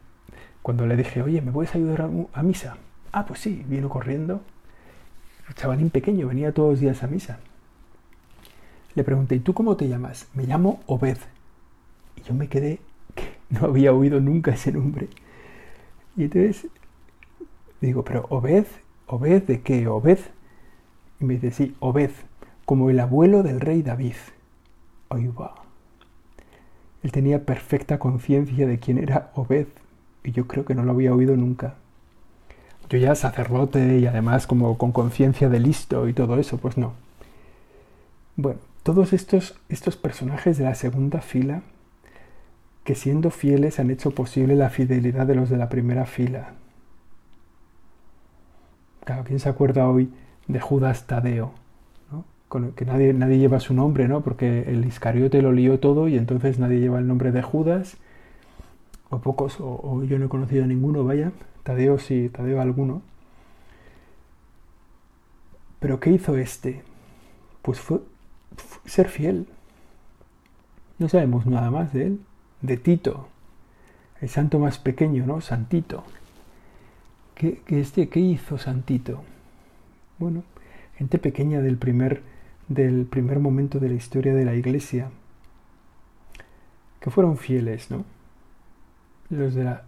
cuando 0.62 0.86
le 0.86 0.96
dije, 0.96 1.22
oye, 1.22 1.40
¿me 1.40 1.52
puedes 1.52 1.74
ayudar 1.74 2.10
a, 2.32 2.42
misa? 2.42 2.76
Ah, 3.12 3.26
pues 3.26 3.40
sí, 3.40 3.64
vino 3.66 3.88
corriendo. 3.88 4.42
El 5.48 5.54
chavalín 5.54 5.90
pequeño, 5.90 6.28
venía 6.28 6.52
todos 6.52 6.70
los 6.70 6.80
días 6.80 7.02
a 7.02 7.06
misa. 7.06 7.40
Le 8.94 9.04
pregunté, 9.04 9.36
¿y 9.36 9.40
tú 9.40 9.54
cómo 9.54 9.76
te 9.76 9.88
llamas? 9.88 10.28
Me 10.34 10.44
llamo 10.44 10.80
Obed. 10.86 11.18
Y 12.16 12.22
yo 12.22 12.34
me 12.34 12.48
quedé, 12.48 12.80
que 13.14 13.24
no 13.50 13.66
había 13.66 13.92
oído 13.92 14.20
nunca 14.20 14.52
ese 14.52 14.72
nombre. 14.72 15.08
Y 16.16 16.24
entonces 16.24 16.68
digo, 17.80 18.04
pero 18.04 18.26
Obed, 18.28 18.66
¿Obed 19.06 19.42
de 19.42 19.62
qué? 19.62 19.88
¿Obed? 19.88 20.18
Y 21.18 21.24
me 21.24 21.34
dice, 21.34 21.50
sí, 21.50 21.76
Obed, 21.80 22.10
como 22.64 22.90
el 22.90 23.00
abuelo 23.00 23.42
del 23.42 23.60
rey 23.60 23.82
David. 23.82 24.14
Ahí 25.08 25.26
va. 25.28 25.54
Él 27.02 27.10
tenía 27.12 27.44
perfecta 27.44 27.98
conciencia 27.98 28.66
de 28.66 28.78
quién 28.78 28.98
era 28.98 29.32
Obed, 29.34 29.66
y 30.24 30.32
yo 30.32 30.46
creo 30.46 30.64
que 30.64 30.74
no 30.74 30.82
lo 30.82 30.92
había 30.92 31.14
oído 31.14 31.36
nunca. 31.36 31.74
Yo 32.88 32.98
ya 32.98 33.14
sacerdote 33.14 33.98
y 33.98 34.06
además 34.06 34.46
como 34.46 34.76
con 34.76 34.92
conciencia 34.92 35.48
de 35.48 35.60
listo 35.60 36.08
y 36.08 36.12
todo 36.12 36.38
eso, 36.38 36.58
pues 36.58 36.76
no. 36.76 36.92
Bueno, 38.36 38.58
todos 38.82 39.12
estos, 39.12 39.58
estos 39.68 39.96
personajes 39.96 40.58
de 40.58 40.64
la 40.64 40.74
segunda 40.74 41.20
fila 41.20 41.62
que 42.84 42.94
siendo 42.94 43.30
fieles 43.30 43.78
han 43.78 43.90
hecho 43.90 44.10
posible 44.10 44.56
la 44.56 44.70
fidelidad 44.70 45.26
de 45.26 45.34
los 45.34 45.50
de 45.50 45.56
la 45.56 45.68
primera 45.68 46.06
fila. 46.06 46.54
Claro, 49.04 49.24
¿quién 49.24 49.38
se 49.38 49.48
acuerda 49.48 49.88
hoy 49.88 50.10
de 50.48 50.60
Judas 50.60 51.06
Tadeo? 51.06 51.52
Con 52.48 52.72
que 52.72 52.84
nadie, 52.84 53.12
nadie 53.12 53.38
lleva 53.38 53.60
su 53.60 53.74
nombre, 53.74 54.08
¿no? 54.08 54.22
Porque 54.22 54.62
el 54.66 54.84
Iscariote 54.84 55.40
lo 55.40 55.52
lió 55.52 55.78
todo 55.78 56.08
y 56.08 56.16
entonces 56.16 56.58
nadie 56.58 56.80
lleva 56.80 56.98
el 56.98 57.06
nombre 57.06 57.30
de 57.30 57.42
Judas, 57.42 57.96
o 59.10 59.18
pocos, 59.18 59.56
o, 59.60 60.02
yo 60.04 60.18
no 60.18 60.26
he 60.26 60.28
conocido 60.28 60.64
a 60.64 60.66
ninguno, 60.66 61.04
vaya, 61.04 61.32
Tadeo 61.64 61.98
sí, 61.98 62.30
Tadeo 62.32 62.60
alguno. 62.60 63.02
Pero 65.80 65.98
¿qué 65.98 66.10
hizo 66.10 66.36
este? 66.36 66.82
Pues 67.62 67.80
fue 67.80 68.00
ser 68.84 69.08
fiel. 69.08 69.46
No 70.98 71.08
sabemos 71.08 71.46
nada 71.46 71.70
más 71.70 71.92
de 71.92 72.06
él 72.06 72.20
de 72.62 72.76
Tito, 72.76 73.28
el 74.20 74.28
santo 74.28 74.58
más 74.58 74.78
pequeño, 74.78 75.26
¿no? 75.26 75.40
Santito. 75.40 76.04
¿Qué, 77.34 77.62
este, 77.68 78.08
¿Qué 78.08 78.20
hizo 78.20 78.58
Santito? 78.58 79.22
Bueno, 80.18 80.44
gente 80.96 81.18
pequeña 81.18 81.62
del 81.62 81.78
primer, 81.78 82.22
del 82.68 83.06
primer 83.06 83.38
momento 83.38 83.78
de 83.78 83.88
la 83.88 83.94
historia 83.94 84.34
de 84.34 84.44
la 84.44 84.54
iglesia, 84.54 85.10
que 87.00 87.10
fueron 87.10 87.38
fieles, 87.38 87.90
¿no? 87.90 88.04
Los 89.30 89.54
de 89.54 89.64
la, 89.64 89.82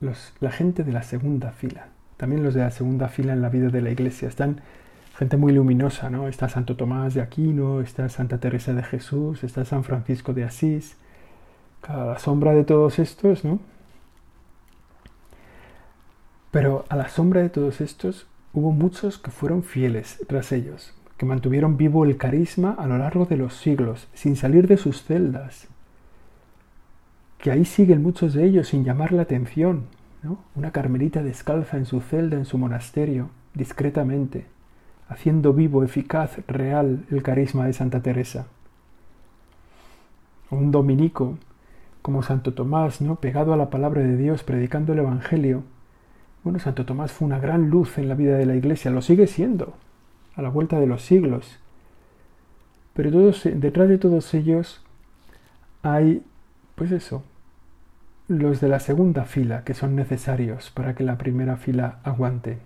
los, 0.00 0.34
la 0.40 0.50
gente 0.50 0.84
de 0.84 0.92
la 0.92 1.02
segunda 1.02 1.52
fila, 1.52 1.88
también 2.16 2.42
los 2.42 2.54
de 2.54 2.60
la 2.60 2.70
segunda 2.70 3.08
fila 3.08 3.32
en 3.32 3.40
la 3.40 3.48
vida 3.48 3.68
de 3.68 3.80
la 3.80 3.90
iglesia, 3.90 4.28
están 4.28 4.60
gente 5.16 5.36
muy 5.36 5.52
luminosa, 5.52 6.10
¿no? 6.10 6.28
Está 6.28 6.48
Santo 6.48 6.76
Tomás 6.76 7.14
de 7.14 7.22
Aquino, 7.22 7.80
está 7.80 8.08
Santa 8.08 8.38
Teresa 8.38 8.72
de 8.74 8.82
Jesús, 8.82 9.44
está 9.44 9.64
San 9.64 9.84
Francisco 9.84 10.32
de 10.32 10.44
Asís, 10.44 10.96
a 11.82 12.04
la 12.04 12.18
sombra 12.18 12.52
de 12.52 12.64
todos 12.64 12.98
estos, 12.98 13.44
¿no? 13.44 13.60
Pero 16.50 16.84
a 16.88 16.96
la 16.96 17.08
sombra 17.08 17.42
de 17.42 17.48
todos 17.48 17.80
estos 17.80 18.26
hubo 18.52 18.72
muchos 18.72 19.18
que 19.18 19.30
fueron 19.30 19.62
fieles 19.62 20.18
tras 20.28 20.52
ellos, 20.52 20.94
que 21.16 21.26
mantuvieron 21.26 21.76
vivo 21.76 22.04
el 22.04 22.16
carisma 22.16 22.74
a 22.78 22.86
lo 22.86 22.98
largo 22.98 23.26
de 23.26 23.36
los 23.36 23.54
siglos, 23.54 24.08
sin 24.14 24.36
salir 24.36 24.66
de 24.66 24.76
sus 24.76 25.02
celdas, 25.02 25.68
que 27.44 27.52
ahí 27.52 27.66
siguen 27.66 28.02
muchos 28.02 28.32
de 28.32 28.46
ellos 28.46 28.68
sin 28.68 28.84
llamar 28.84 29.12
la 29.12 29.20
atención, 29.20 29.84
¿no? 30.22 30.38
Una 30.54 30.70
carmelita 30.70 31.22
descalza 31.22 31.76
en 31.76 31.84
su 31.84 32.00
celda, 32.00 32.38
en 32.38 32.46
su 32.46 32.56
monasterio, 32.56 33.28
discretamente, 33.52 34.46
haciendo 35.10 35.52
vivo, 35.52 35.84
eficaz, 35.84 36.38
real 36.46 37.04
el 37.10 37.22
carisma 37.22 37.66
de 37.66 37.74
Santa 37.74 38.00
Teresa. 38.00 38.46
Un 40.50 40.70
dominico 40.70 41.36
como 42.00 42.22
Santo 42.22 42.54
Tomás, 42.54 43.02
¿no? 43.02 43.16
pegado 43.16 43.52
a 43.52 43.58
la 43.58 43.68
palabra 43.68 44.00
de 44.00 44.16
Dios, 44.16 44.42
predicando 44.42 44.94
el 44.94 45.00
Evangelio. 45.00 45.64
Bueno, 46.44 46.58
Santo 46.60 46.86
Tomás 46.86 47.12
fue 47.12 47.26
una 47.26 47.40
gran 47.40 47.68
luz 47.68 47.98
en 47.98 48.08
la 48.08 48.14
vida 48.14 48.38
de 48.38 48.46
la 48.46 48.56
Iglesia, 48.56 48.90
lo 48.90 49.02
sigue 49.02 49.26
siendo, 49.26 49.74
a 50.34 50.40
la 50.40 50.48
vuelta 50.48 50.80
de 50.80 50.86
los 50.86 51.02
siglos. 51.02 51.58
Pero 52.94 53.10
detrás 53.10 53.90
de 53.90 53.98
todos 53.98 54.32
ellos 54.32 54.82
hay, 55.82 56.22
pues 56.74 56.90
eso, 56.90 57.22
los 58.26 58.60
de 58.60 58.68
la 58.68 58.80
segunda 58.80 59.24
fila 59.24 59.64
que 59.64 59.74
son 59.74 59.94
necesarios 59.96 60.70
para 60.70 60.94
que 60.94 61.04
la 61.04 61.18
primera 61.18 61.56
fila 61.56 61.98
aguante. 62.04 62.58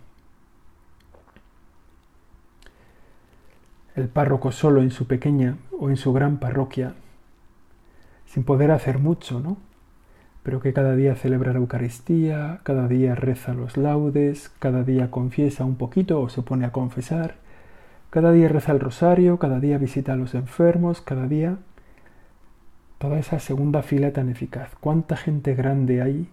El 3.96 4.08
párroco 4.08 4.52
solo 4.52 4.82
en 4.82 4.92
su 4.92 5.08
pequeña 5.08 5.56
o 5.78 5.90
en 5.90 5.96
su 5.96 6.12
gran 6.12 6.38
parroquia 6.38 6.94
sin 8.26 8.44
poder 8.44 8.70
hacer 8.70 8.98
mucho, 8.98 9.40
¿no? 9.40 9.56
Pero 10.44 10.60
que 10.60 10.72
cada 10.72 10.94
día 10.94 11.16
celebra 11.16 11.52
la 11.52 11.58
Eucaristía, 11.58 12.60
cada 12.62 12.86
día 12.86 13.16
reza 13.16 13.54
los 13.54 13.76
laudes, 13.76 14.52
cada 14.60 14.84
día 14.84 15.10
confiesa 15.10 15.64
un 15.64 15.76
poquito 15.76 16.20
o 16.20 16.28
se 16.28 16.42
pone 16.42 16.66
a 16.66 16.72
confesar, 16.72 17.36
cada 18.10 18.30
día 18.30 18.48
reza 18.48 18.72
el 18.72 18.80
rosario, 18.80 19.38
cada 19.38 19.58
día 19.60 19.76
visita 19.78 20.12
a 20.12 20.16
los 20.16 20.34
enfermos, 20.34 21.00
cada 21.00 21.26
día 21.26 21.58
toda 22.98 23.18
esa 23.18 23.38
segunda 23.38 23.82
fila 23.82 24.12
tan 24.12 24.28
eficaz. 24.28 24.70
¿Cuánta 24.80 25.16
gente 25.16 25.54
grande 25.54 26.02
hay 26.02 26.28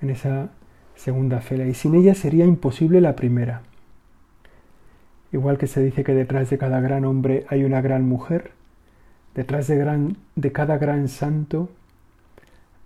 en 0.00 0.10
esa 0.10 0.50
segunda 0.94 1.40
fila? 1.40 1.66
Y 1.66 1.74
sin 1.74 1.94
ella 1.94 2.14
sería 2.14 2.44
imposible 2.44 3.00
la 3.00 3.16
primera. 3.16 3.62
Igual 5.32 5.58
que 5.58 5.66
se 5.66 5.82
dice 5.82 6.04
que 6.04 6.14
detrás 6.14 6.50
de 6.50 6.58
cada 6.58 6.80
gran 6.80 7.04
hombre 7.04 7.44
hay 7.48 7.64
una 7.64 7.80
gran 7.80 8.06
mujer, 8.06 8.52
Detrás 9.34 9.66
de, 9.66 9.76
gran, 9.76 10.16
de 10.36 10.52
cada 10.52 10.78
gran 10.78 11.08
santo 11.08 11.68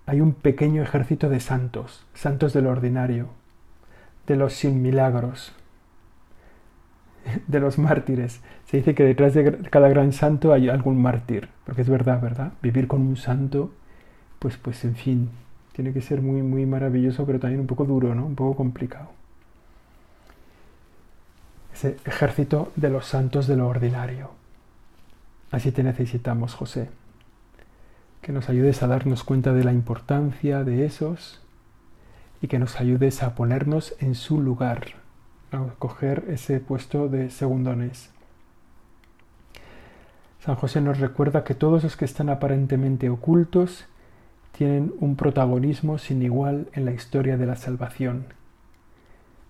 hay 0.07 0.19
un 0.19 0.33
pequeño 0.33 0.81
ejército 0.81 1.29
de 1.29 1.39
santos, 1.39 2.07
santos 2.15 2.53
del 2.53 2.65
ordinario, 2.65 3.27
de 4.25 4.35
los 4.35 4.53
sin 4.53 4.81
milagros, 4.81 5.53
de 7.47 7.59
los 7.59 7.77
mártires. 7.77 8.41
Se 8.65 8.77
dice 8.77 8.95
que 8.95 9.03
detrás 9.03 9.33
de 9.33 9.57
cada 9.69 9.89
gran 9.89 10.13
santo 10.13 10.53
hay 10.53 10.69
algún 10.69 11.01
mártir, 11.01 11.49
porque 11.65 11.81
es 11.81 11.89
verdad, 11.89 12.21
¿verdad? 12.21 12.53
Vivir 12.61 12.87
con 12.87 13.01
un 13.01 13.17
santo, 13.17 13.71
pues, 14.39 14.57
pues 14.57 14.83
en 14.85 14.95
fin, 14.95 15.29
tiene 15.73 15.93
que 15.93 16.01
ser 16.01 16.21
muy, 16.21 16.41
muy 16.41 16.65
maravilloso, 16.65 17.25
pero 17.25 17.39
también 17.39 17.61
un 17.61 17.67
poco 17.67 17.85
duro, 17.85 18.13
¿no? 18.15 18.25
Un 18.25 18.35
poco 18.35 18.57
complicado. 18.57 19.09
Ese 21.73 21.97
ejército 22.05 22.71
de 22.75 22.89
los 22.89 23.05
santos 23.05 23.47
de 23.47 23.55
lo 23.55 23.67
ordinario. 23.67 24.31
Así 25.51 25.71
te 25.71 25.83
necesitamos, 25.83 26.53
José, 26.53 26.89
que 28.21 28.31
nos 28.31 28.49
ayudes 28.49 28.83
a 28.83 28.87
darnos 28.87 29.23
cuenta 29.23 29.53
de 29.53 29.63
la 29.63 29.73
importancia 29.73 30.63
de 30.63 30.85
esos 30.85 31.41
y 32.41 32.47
que 32.47 32.59
nos 32.59 32.79
ayudes 32.79 33.23
a 33.23 33.35
ponernos 33.35 33.95
en 33.99 34.15
su 34.15 34.41
lugar, 34.41 34.95
a 35.51 35.65
coger 35.77 36.25
ese 36.29 36.59
puesto 36.59 37.09
de 37.09 37.29
segundones. 37.29 38.09
San 40.39 40.55
José 40.55 40.81
nos 40.81 40.99
recuerda 40.99 41.43
que 41.43 41.55
todos 41.55 41.83
los 41.83 41.97
que 41.97 42.05
están 42.05 42.29
aparentemente 42.29 43.09
ocultos 43.09 43.85
tienen 44.51 44.93
un 44.99 45.15
protagonismo 45.15 45.97
sin 45.97 46.21
igual 46.21 46.67
en 46.73 46.85
la 46.85 46.91
historia 46.91 47.37
de 47.37 47.45
la 47.45 47.55
salvación. 47.55 48.25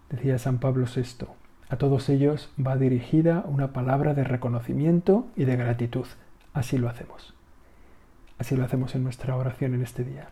Decía 0.10 0.40
San 0.40 0.58
Pablo 0.58 0.86
VI, 0.94 1.28
a 1.70 1.78
todos 1.78 2.10
ellos 2.10 2.52
va 2.60 2.78
dirigida 2.78 3.44
una 3.48 3.74
palabra 3.74 4.16
de 4.16 4.24
reconocimiento 4.24 5.28
y 5.36 5.46
de 5.46 5.56
gratitud. 5.56 6.06
Así 6.54 6.80
lo 6.80 6.90
hacemos. 6.90 7.36
Así 8.40 8.56
lo 8.56 8.66
hacemos 8.66 8.96
en 8.96 9.04
nuestra 9.04 9.36
oración 9.36 9.76
en 9.76 9.84
este 9.84 10.04
día. 10.04 10.30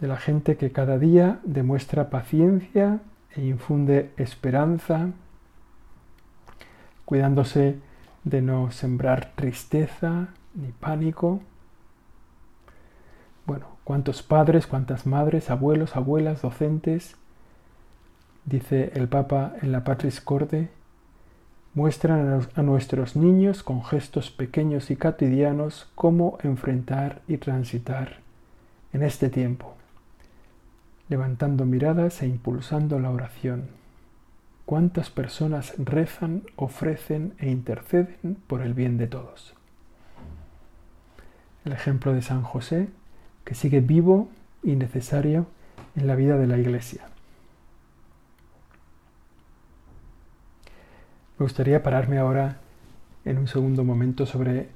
De 0.00 0.08
la 0.08 0.16
gente 0.16 0.56
que 0.56 0.72
cada 0.72 0.98
día 0.98 1.38
demuestra 1.44 2.10
paciencia 2.10 3.00
e 3.36 3.42
infunde 3.42 4.12
esperanza, 4.16 5.10
cuidándose 7.04 7.78
de 8.24 8.42
no 8.42 8.70
sembrar 8.70 9.32
tristeza 9.34 10.28
ni 10.54 10.72
pánico. 10.72 11.40
Bueno, 13.46 13.66
cuántos 13.84 14.22
padres, 14.22 14.66
cuántas 14.66 15.06
madres, 15.06 15.50
abuelos, 15.50 15.96
abuelas, 15.96 16.42
docentes, 16.42 17.16
dice 18.44 18.92
el 18.94 19.08
Papa 19.08 19.54
en 19.62 19.72
la 19.72 19.84
Patris 19.84 20.20
Corde, 20.20 20.70
muestran 21.74 22.46
a 22.54 22.62
nuestros 22.62 23.16
niños 23.16 23.62
con 23.62 23.84
gestos 23.84 24.30
pequeños 24.30 24.90
y 24.90 24.96
cotidianos 24.96 25.90
cómo 25.94 26.38
enfrentar 26.42 27.20
y 27.26 27.38
transitar 27.38 28.18
en 28.92 29.02
este 29.02 29.28
tiempo, 29.28 29.74
levantando 31.08 31.64
miradas 31.66 32.22
e 32.22 32.26
impulsando 32.26 32.98
la 32.98 33.10
oración 33.10 33.68
cuántas 34.64 35.10
personas 35.10 35.74
rezan, 35.78 36.42
ofrecen 36.56 37.34
e 37.38 37.50
interceden 37.50 38.36
por 38.46 38.62
el 38.62 38.74
bien 38.74 38.96
de 38.96 39.06
todos. 39.06 39.54
El 41.64 41.72
ejemplo 41.72 42.12
de 42.12 42.22
San 42.22 42.42
José, 42.42 42.88
que 43.44 43.54
sigue 43.54 43.80
vivo 43.80 44.28
y 44.62 44.76
necesario 44.76 45.46
en 45.96 46.06
la 46.06 46.14
vida 46.14 46.36
de 46.36 46.46
la 46.46 46.58
Iglesia. 46.58 47.06
Me 51.38 51.44
gustaría 51.44 51.82
pararme 51.82 52.18
ahora 52.18 52.58
en 53.24 53.38
un 53.38 53.48
segundo 53.48 53.84
momento 53.84 54.24
sobre 54.24 54.68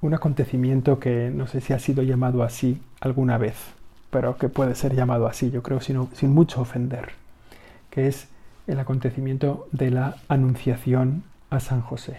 un 0.00 0.14
acontecimiento 0.14 0.98
que 0.98 1.30
no 1.30 1.46
sé 1.46 1.60
si 1.60 1.72
ha 1.72 1.78
sido 1.78 2.02
llamado 2.02 2.42
así 2.42 2.80
alguna 3.00 3.36
vez, 3.36 3.56
pero 4.10 4.36
que 4.36 4.48
puede 4.48 4.74
ser 4.74 4.94
llamado 4.94 5.26
así, 5.26 5.50
yo 5.50 5.62
creo, 5.62 5.80
sin, 5.80 6.30
mucho 6.30 6.60
ofender, 6.60 7.10
que 7.90 8.08
es 8.08 8.28
el 8.66 8.78
acontecimiento 8.80 9.68
de 9.72 9.90
la 9.90 10.16
Anunciación 10.28 11.22
a 11.48 11.60
San 11.60 11.80
José. 11.80 12.18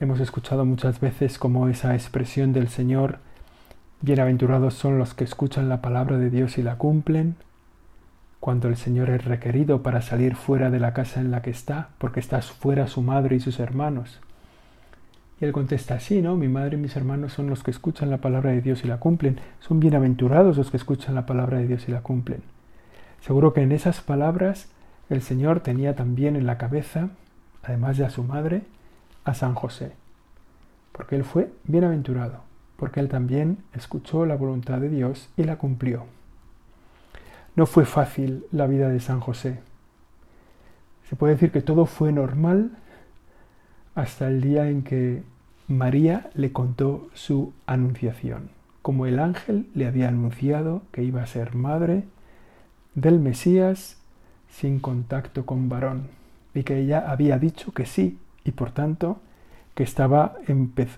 Hemos 0.00 0.20
escuchado 0.20 0.64
muchas 0.64 1.00
veces 1.00 1.38
como 1.38 1.68
esa 1.68 1.94
expresión 1.94 2.52
del 2.54 2.68
Señor, 2.68 3.18
bienaventurados 4.00 4.72
son 4.74 4.98
los 4.98 5.12
que 5.12 5.24
escuchan 5.24 5.68
la 5.68 5.82
palabra 5.82 6.16
de 6.16 6.30
Dios 6.30 6.56
y 6.56 6.62
la 6.62 6.76
cumplen, 6.76 7.36
cuando 8.40 8.68
el 8.68 8.78
Señor 8.78 9.10
es 9.10 9.26
requerido 9.26 9.82
para 9.82 10.00
salir 10.00 10.34
fuera 10.34 10.70
de 10.70 10.80
la 10.80 10.94
casa 10.94 11.20
en 11.20 11.30
la 11.30 11.42
que 11.42 11.50
está, 11.50 11.90
porque 11.98 12.20
está 12.20 12.40
fuera 12.40 12.86
su 12.86 13.02
madre 13.02 13.36
y 13.36 13.40
sus 13.40 13.60
hermanos. 13.60 14.20
Y 15.40 15.46
él 15.46 15.52
contesta 15.52 15.94
así, 15.94 16.20
¿no? 16.20 16.36
Mi 16.36 16.48
madre 16.48 16.76
y 16.76 16.80
mis 16.80 16.96
hermanos 16.96 17.32
son 17.32 17.48
los 17.48 17.62
que 17.62 17.70
escuchan 17.70 18.10
la 18.10 18.18
palabra 18.18 18.50
de 18.50 18.60
Dios 18.60 18.84
y 18.84 18.88
la 18.88 18.98
cumplen. 18.98 19.40
Son 19.60 19.80
bienaventurados 19.80 20.58
los 20.58 20.70
que 20.70 20.76
escuchan 20.76 21.14
la 21.14 21.24
palabra 21.24 21.58
de 21.58 21.66
Dios 21.66 21.88
y 21.88 21.92
la 21.92 22.02
cumplen. 22.02 22.42
Seguro 23.20 23.54
que 23.54 23.62
en 23.62 23.72
esas 23.72 24.02
palabras 24.02 24.68
el 25.08 25.22
Señor 25.22 25.60
tenía 25.60 25.96
también 25.96 26.36
en 26.36 26.46
la 26.46 26.58
cabeza, 26.58 27.08
además 27.62 27.96
de 27.96 28.04
a 28.04 28.10
su 28.10 28.22
madre, 28.22 28.62
a 29.24 29.34
San 29.34 29.54
José, 29.54 29.92
porque 30.92 31.16
él 31.16 31.24
fue 31.24 31.50
bienaventurado, 31.64 32.42
porque 32.76 33.00
él 33.00 33.08
también 33.08 33.58
escuchó 33.74 34.26
la 34.26 34.36
voluntad 34.36 34.78
de 34.78 34.88
Dios 34.90 35.30
y 35.36 35.44
la 35.44 35.56
cumplió. 35.56 36.04
No 37.56 37.66
fue 37.66 37.86
fácil 37.86 38.44
la 38.52 38.66
vida 38.66 38.88
de 38.88 39.00
San 39.00 39.20
José. 39.20 39.60
Se 41.08 41.16
puede 41.16 41.34
decir 41.34 41.50
que 41.50 41.62
todo 41.62 41.86
fue 41.86 42.12
normal 42.12 42.70
hasta 43.94 44.28
el 44.28 44.40
día 44.40 44.68
en 44.68 44.82
que 44.82 45.22
María 45.68 46.30
le 46.34 46.52
contó 46.52 47.08
su 47.14 47.52
anunciación, 47.66 48.50
como 48.82 49.06
el 49.06 49.18
ángel 49.18 49.68
le 49.74 49.86
había 49.86 50.08
anunciado 50.08 50.82
que 50.92 51.04
iba 51.04 51.22
a 51.22 51.26
ser 51.26 51.54
madre 51.54 52.04
del 52.94 53.20
Mesías 53.20 53.98
sin 54.48 54.80
contacto 54.80 55.46
con 55.46 55.68
varón 55.68 56.08
y 56.54 56.64
que 56.64 56.78
ella 56.78 57.10
había 57.10 57.38
dicho 57.38 57.72
que 57.72 57.86
sí 57.86 58.18
y 58.44 58.52
por 58.52 58.72
tanto 58.72 59.20
que 59.74 59.84
estaba 59.84 60.34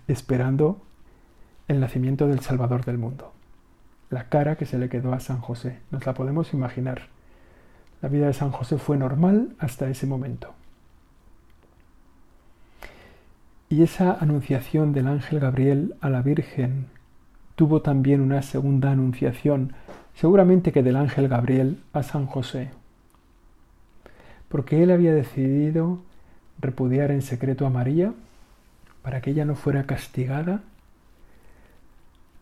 esperando 0.09 0.81
el 1.69 1.81
nacimiento 1.81 2.27
del 2.29 2.41
Salvador 2.41 2.85
del 2.85 2.99
mundo. 2.99 3.33
La 4.11 4.29
cara 4.29 4.57
que 4.57 4.67
se 4.67 4.79
le 4.79 4.89
quedó 4.89 5.13
a 5.13 5.21
San 5.21 5.41
José, 5.41 5.79
nos 5.91 6.05
la 6.07 6.15
podemos 6.15 6.53
imaginar. 6.53 7.09
La 8.01 8.09
vida 8.09 8.27
de 8.27 8.33
San 8.33 8.51
José 8.51 8.79
fue 8.79 8.97
normal 8.97 9.55
hasta 9.59 9.89
ese 9.89 10.07
momento. 10.07 10.55
Y 13.73 13.83
esa 13.83 14.19
anunciación 14.21 14.93
del 14.93 15.07
ángel 15.07 15.41
Gabriel 15.41 15.95
a 16.03 16.11
la 16.11 16.21
Virgen 16.21 16.89
tuvo 17.57 17.81
también 17.81 18.21
una 18.21 18.43
segunda 18.43 18.91
anunciación 18.91 19.73
seguramente 20.15 20.73
que 20.73 20.83
del 20.83 20.97
ángel 20.97 21.27
Gabriel 21.27 21.79
a 21.95 22.03
San 22.03 22.27
José, 22.27 22.69
porque 24.51 24.83
él 24.83 24.91
había 24.91 25.15
decidido 25.15 26.01
repudiar 26.61 27.11
en 27.13 27.23
secreto 27.23 27.65
a 27.65 27.71
María 27.71 28.13
para 29.01 29.23
que 29.23 29.31
ella 29.31 29.47
no 29.47 29.55
fuera 29.55 29.85
castigada 29.85 30.61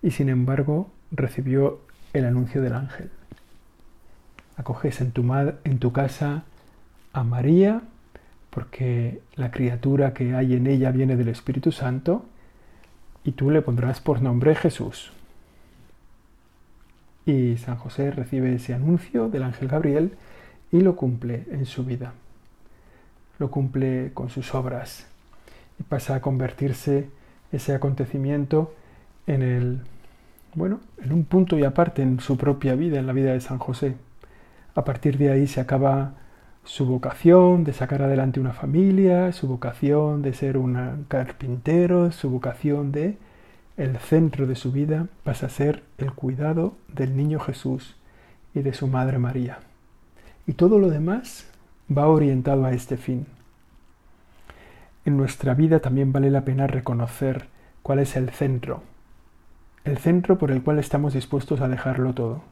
y 0.02 0.10
sin 0.10 0.30
embargo 0.30 0.90
recibió 1.12 1.78
el 2.12 2.24
anuncio 2.24 2.60
del 2.60 2.72
ángel. 2.72 3.08
Acoges 4.56 5.00
en 5.00 5.12
tu, 5.12 5.92
casa 5.92 6.42
a 7.12 7.22
María 7.22 7.82
porque 8.50 9.20
la 9.36 9.50
criatura 9.50 10.12
que 10.12 10.34
hay 10.34 10.54
en 10.54 10.66
ella 10.66 10.90
viene 10.90 11.16
del 11.16 11.28
Espíritu 11.28 11.72
Santo 11.72 12.24
y 13.24 13.32
tú 13.32 13.50
le 13.50 13.62
pondrás 13.62 14.00
por 14.00 14.20
nombre 14.20 14.54
Jesús. 14.54 15.12
Y 17.26 17.56
San 17.58 17.76
José 17.76 18.10
recibe 18.10 18.54
ese 18.54 18.74
anuncio 18.74 19.28
del 19.28 19.44
ángel 19.44 19.68
Gabriel 19.68 20.16
y 20.72 20.80
lo 20.80 20.96
cumple 20.96 21.44
en 21.50 21.66
su 21.66 21.84
vida. 21.84 22.12
Lo 23.38 23.50
cumple 23.50 24.10
con 24.14 24.30
sus 24.30 24.54
obras 24.54 25.06
y 25.78 25.82
pasa 25.82 26.16
a 26.16 26.20
convertirse 26.20 27.08
ese 27.52 27.74
acontecimiento 27.74 28.74
en 29.26 29.42
el 29.42 29.80
bueno, 30.54 30.80
en 31.00 31.12
un 31.12 31.24
punto 31.24 31.58
y 31.58 31.64
aparte 31.64 32.02
en 32.02 32.18
su 32.20 32.36
propia 32.36 32.74
vida, 32.74 32.98
en 32.98 33.06
la 33.06 33.12
vida 33.12 33.32
de 33.32 33.40
San 33.40 33.58
José. 33.58 33.94
A 34.74 34.84
partir 34.84 35.16
de 35.16 35.30
ahí 35.30 35.46
se 35.46 35.60
acaba 35.60 36.14
su 36.64 36.87
vocación 36.87 37.64
de 37.64 37.73
sacar 37.73 38.03
adelante 38.03 38.40
una 38.40 38.53
familia, 38.53 39.33
su 39.33 39.49
vocación 39.49 40.23
de 40.23 40.35
ser 40.35 40.57
un 40.57 41.07
carpintero, 41.09 42.12
su 42.12 42.31
vocación 42.31 42.92
de 42.92 43.16
el 43.77 43.96
centro 43.99 44.46
de 44.46 44.57
su 44.57 44.73
vida 44.73 45.07
pasa 45.25 45.46
a 45.46 45.51
ser 45.51 45.83
el 45.99 46.12
cuidado 46.12 46.75
del 46.88 47.16
niño 47.16 47.40
Jesús 47.40 47.96
y 48.55 48.61
de 48.61 48.75
su 48.75 48.87
Madre 48.87 49.18
María. 49.18 49.61
Y 50.46 50.53
todo 50.53 50.79
lo 50.79 50.90
demás 50.90 51.49
va 51.90 52.07
orientado 52.09 52.64
a 52.64 52.73
este 52.73 52.96
fin. 52.96 53.27
En 55.05 55.16
nuestra 55.16 55.55
vida 55.55 55.81
también 55.81 56.12
vale 56.12 56.31
la 56.31 56.44
pena 56.44 56.66
reconocer 56.66 57.49
cuál 57.83 58.01
es 58.01 58.16
el 58.16 58.31
centro, 58.31 58.83
el 59.85 59.96
centro 59.96 60.37
por 60.37 60.51
el 60.51 60.62
cual 60.62 60.79
estamos 60.79 61.14
dispuestos 61.14 61.61
a 61.61 61.68
dejarlo 61.68 62.12
todo. 62.12 62.42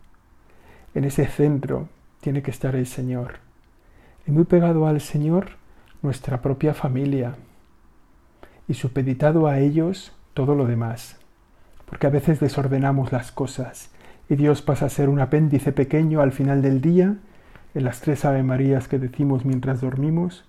En 0.94 1.05
ese 1.05 1.27
centro 1.27 1.88
tiene 2.21 2.42
que 2.42 2.51
estar 2.51 2.75
el 2.75 2.87
Señor. 2.87 3.47
Y 4.28 4.30
muy 4.30 4.44
pegado 4.44 4.86
al 4.86 5.00
Señor, 5.00 5.56
nuestra 6.02 6.40
propia 6.40 6.72
familia. 6.72 7.34
Y 8.68 8.74
supeditado 8.74 9.48
a 9.48 9.58
ellos 9.58 10.12
todo 10.34 10.54
lo 10.54 10.66
demás 10.66 11.18
porque 11.88 12.06
a 12.06 12.10
veces 12.10 12.40
desordenamos 12.40 13.12
las 13.12 13.32
cosas 13.32 13.90
y 14.28 14.36
Dios 14.36 14.62
pasa 14.62 14.86
a 14.86 14.90
ser 14.90 15.08
un 15.08 15.20
apéndice 15.20 15.72
pequeño 15.72 16.20
al 16.20 16.32
final 16.32 16.60
del 16.60 16.80
día, 16.80 17.16
en 17.74 17.84
las 17.84 18.00
tres 18.00 18.24
Ave 18.24 18.42
Marías 18.42 18.88
que 18.88 18.98
decimos 18.98 19.46
mientras 19.46 19.80
dormimos, 19.80 20.44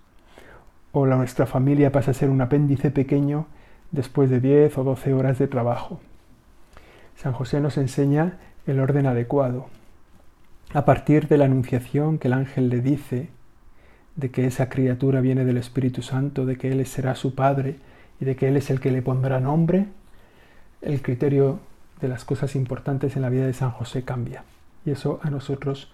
o 0.92 1.06
la, 1.06 1.16
nuestra 1.16 1.46
familia 1.46 1.92
pasa 1.92 2.12
a 2.12 2.14
ser 2.14 2.30
un 2.30 2.42
apéndice 2.42 2.92
pequeño 2.92 3.46
después 3.92 4.30
de 4.30 4.42
10 4.42 4.78
o 4.80 4.84
12 4.84 5.14
horas 5.14 5.40
de 5.40 5.48
trabajo. 5.48 6.02
San 7.16 7.32
José 7.32 7.62
nos 7.62 7.78
enseña 7.78 8.38
el 8.66 8.80
orden 8.80 9.06
adecuado. 9.06 9.68
A 10.74 10.84
partir 10.84 11.28
de 11.28 11.38
la 11.38 11.46
anunciación 11.46 12.18
que 12.18 12.28
el 12.28 12.34
ángel 12.34 12.70
le 12.70 12.82
dice 12.82 13.30
de 14.20 14.32
que 14.32 14.46
esa 14.46 14.68
criatura 14.68 15.22
viene 15.22 15.46
del 15.46 15.58
Espíritu 15.58 16.02
Santo, 16.02 16.46
de 16.46 16.58
que 16.58 16.72
Él 16.72 16.86
será 16.86 17.16
su 17.16 17.36
Padre 17.36 17.78
y 18.20 18.26
de 18.26 18.36
que 18.36 18.50
Él 18.50 18.58
es 18.58 18.70
el 18.70 18.82
que 18.82 18.92
le 18.92 19.02
pondrá 19.02 19.40
nombre, 19.40 19.86
el 20.82 21.02
criterio 21.02 21.60
de 22.02 22.10
las 22.10 22.26
cosas 22.26 22.56
importantes 22.56 23.16
en 23.16 23.22
la 23.22 23.30
vida 23.30 23.46
de 23.46 23.54
San 23.54 23.72
José 23.72 24.04
cambia. 24.04 24.44
Y 24.86 24.92
eso 24.92 25.22
a 25.24 25.30
nosotros 25.30 25.92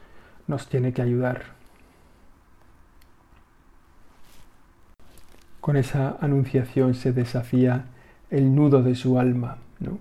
nos 0.47 0.67
tiene 0.67 0.91
que 0.91 1.03
ayudar. 1.03 1.43
Con 5.61 5.77
esa 5.77 6.17
anunciación 6.19 6.95
se 6.95 7.11
desafía 7.11 7.85
el 8.31 8.55
nudo 8.55 8.81
de 8.81 8.95
su 8.95 9.19
alma, 9.19 9.57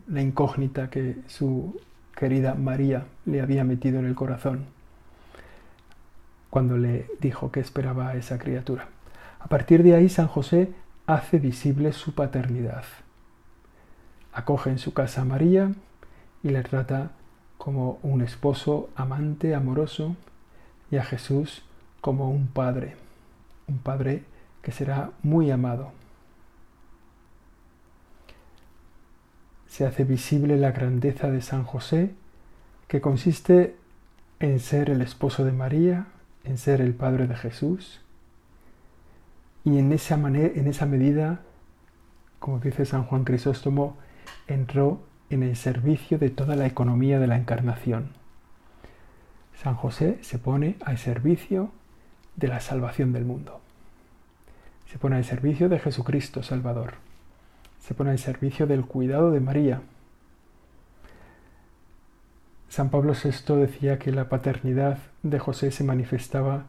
la 0.08 0.22
incógnita 0.22 0.88
que 0.88 1.16
su 1.26 1.78
querida 2.16 2.54
María 2.54 3.04
le 3.26 3.42
había 3.42 3.64
metido 3.64 3.98
en 3.98 4.06
el 4.06 4.14
corazón 4.14 4.73
cuando 6.54 6.78
le 6.78 7.10
dijo 7.18 7.50
que 7.50 7.58
esperaba 7.58 8.10
a 8.10 8.14
esa 8.14 8.38
criatura. 8.38 8.86
A 9.40 9.48
partir 9.48 9.82
de 9.82 9.96
ahí 9.96 10.08
San 10.08 10.28
José 10.28 10.72
hace 11.04 11.40
visible 11.40 11.92
su 11.92 12.14
paternidad. 12.14 12.84
Acoge 14.32 14.70
en 14.70 14.78
su 14.78 14.94
casa 14.94 15.22
a 15.22 15.24
María 15.24 15.72
y 16.44 16.50
le 16.50 16.62
trata 16.62 17.10
como 17.58 17.98
un 18.04 18.20
esposo 18.20 18.88
amante, 18.94 19.52
amoroso, 19.52 20.14
y 20.92 20.96
a 20.96 21.02
Jesús 21.02 21.64
como 22.00 22.30
un 22.30 22.46
padre, 22.46 22.94
un 23.66 23.78
padre 23.78 24.22
que 24.62 24.70
será 24.70 25.10
muy 25.24 25.50
amado. 25.50 25.90
Se 29.66 29.84
hace 29.84 30.04
visible 30.04 30.56
la 30.56 30.70
grandeza 30.70 31.32
de 31.32 31.42
San 31.42 31.64
José, 31.64 32.14
que 32.86 33.00
consiste 33.00 33.74
en 34.38 34.60
ser 34.60 34.88
el 34.88 35.02
esposo 35.02 35.44
de 35.44 35.50
María, 35.50 36.06
en 36.44 36.59
ser 36.59 36.80
el 36.80 36.94
padre 36.94 37.26
de 37.26 37.37
Jesús, 37.37 38.00
y 39.64 39.78
en 39.78 39.92
esa, 39.92 40.16
manera, 40.16 40.52
en 40.54 40.66
esa 40.66 40.85
medida, 40.87 41.40
como 42.38 42.59
dice 42.59 42.85
San 42.85 43.04
Juan 43.04 43.24
Crisóstomo, 43.24 43.96
entró 44.46 45.00
en 45.30 45.42
el 45.42 45.57
servicio 45.57 46.18
de 46.18 46.30
toda 46.30 46.54
la 46.54 46.66
economía 46.66 47.18
de 47.18 47.26
la 47.26 47.37
encarnación. 47.37 48.11
San 49.62 49.74
José 49.74 50.18
se 50.20 50.38
pone 50.38 50.76
al 50.85 50.98
servicio 50.98 51.70
de 52.37 52.48
la 52.48 52.61
salvación 52.61 53.12
del 53.12 53.24
mundo. 53.24 53.61
Se 54.90 54.98
pone 54.98 55.16
al 55.16 55.24
servicio 55.24 55.68
de 55.68 55.78
Jesucristo 55.78 56.42
Salvador. 56.42 56.94
Se 57.80 57.94
pone 57.94 58.11
al 58.11 58.18
servicio 58.18 58.66
del 58.66 58.85
cuidado 58.85 59.30
de 59.30 59.40
María. 59.40 59.80
San 62.74 62.90
Pablo 62.90 63.12
VI 63.12 63.54
decía 63.54 64.00
que 64.00 64.10
la 64.10 64.28
paternidad 64.28 64.98
de 65.22 65.38
José 65.38 65.70
se 65.70 65.84
manifestaba 65.84 66.64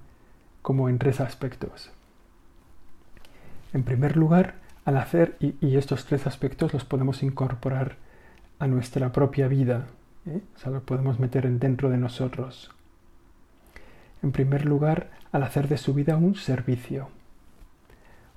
como 0.61 0.87
en 0.87 0.99
tres 0.99 1.19
aspectos. 1.19 1.89
En 3.73 3.81
primer 3.81 4.15
lugar, 4.15 4.53
al 4.85 4.97
hacer, 4.97 5.35
y, 5.39 5.75
estos 5.75 6.05
tres 6.05 6.27
aspectos 6.27 6.73
los 6.73 6.85
podemos 6.85 7.23
incorporar 7.23 7.95
a 8.59 8.67
nuestra 8.67 9.11
propia 9.11 9.47
vida, 9.47 9.87
¿eh? 10.27 10.41
o 10.55 10.59
sea, 10.59 10.71
los 10.71 10.83
podemos 10.83 11.19
meter 11.19 11.49
dentro 11.49 11.89
de 11.89 11.97
nosotros. 11.97 12.69
En 14.21 14.31
primer 14.31 14.65
lugar, 14.65 15.09
al 15.31 15.41
hacer 15.41 15.67
de 15.67 15.79
su 15.79 15.95
vida 15.95 16.17
un 16.17 16.35
servicio, 16.35 17.09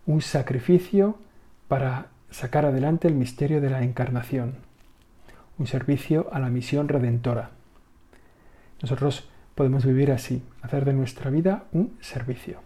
un 0.07 0.23
sacrificio 0.23 1.19
para 1.69 2.07
sacar 2.31 2.65
adelante 2.65 3.09
el 3.09 3.15
misterio 3.15 3.61
de 3.61 3.69
la 3.69 3.83
encarnación, 3.83 4.55
un 5.59 5.67
servicio 5.67 6.31
a 6.33 6.39
la 6.39 6.49
misión 6.49 6.89
redentora. 6.89 7.58
Nosotros 8.83 9.29
podemos 9.55 9.85
vivir 9.85 10.13
así, 10.13 10.43
hacer 10.63 10.85
de 10.85 10.93
nuestra 10.93 11.31
vida 11.31 11.65
un 11.73 11.97
servicio, 12.01 12.61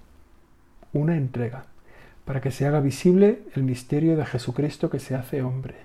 una 0.92 1.16
entrega 1.16 1.64
para 2.24 2.40
que 2.40 2.50
se 2.50 2.66
haga 2.66 2.80
visible 2.80 3.42
el 3.54 3.62
misterio 3.62 4.16
de 4.16 4.24
Jesucristo 4.24 4.90
que 4.90 4.98
se 4.98 5.14
hace 5.14 5.42
hombre, 5.42 5.76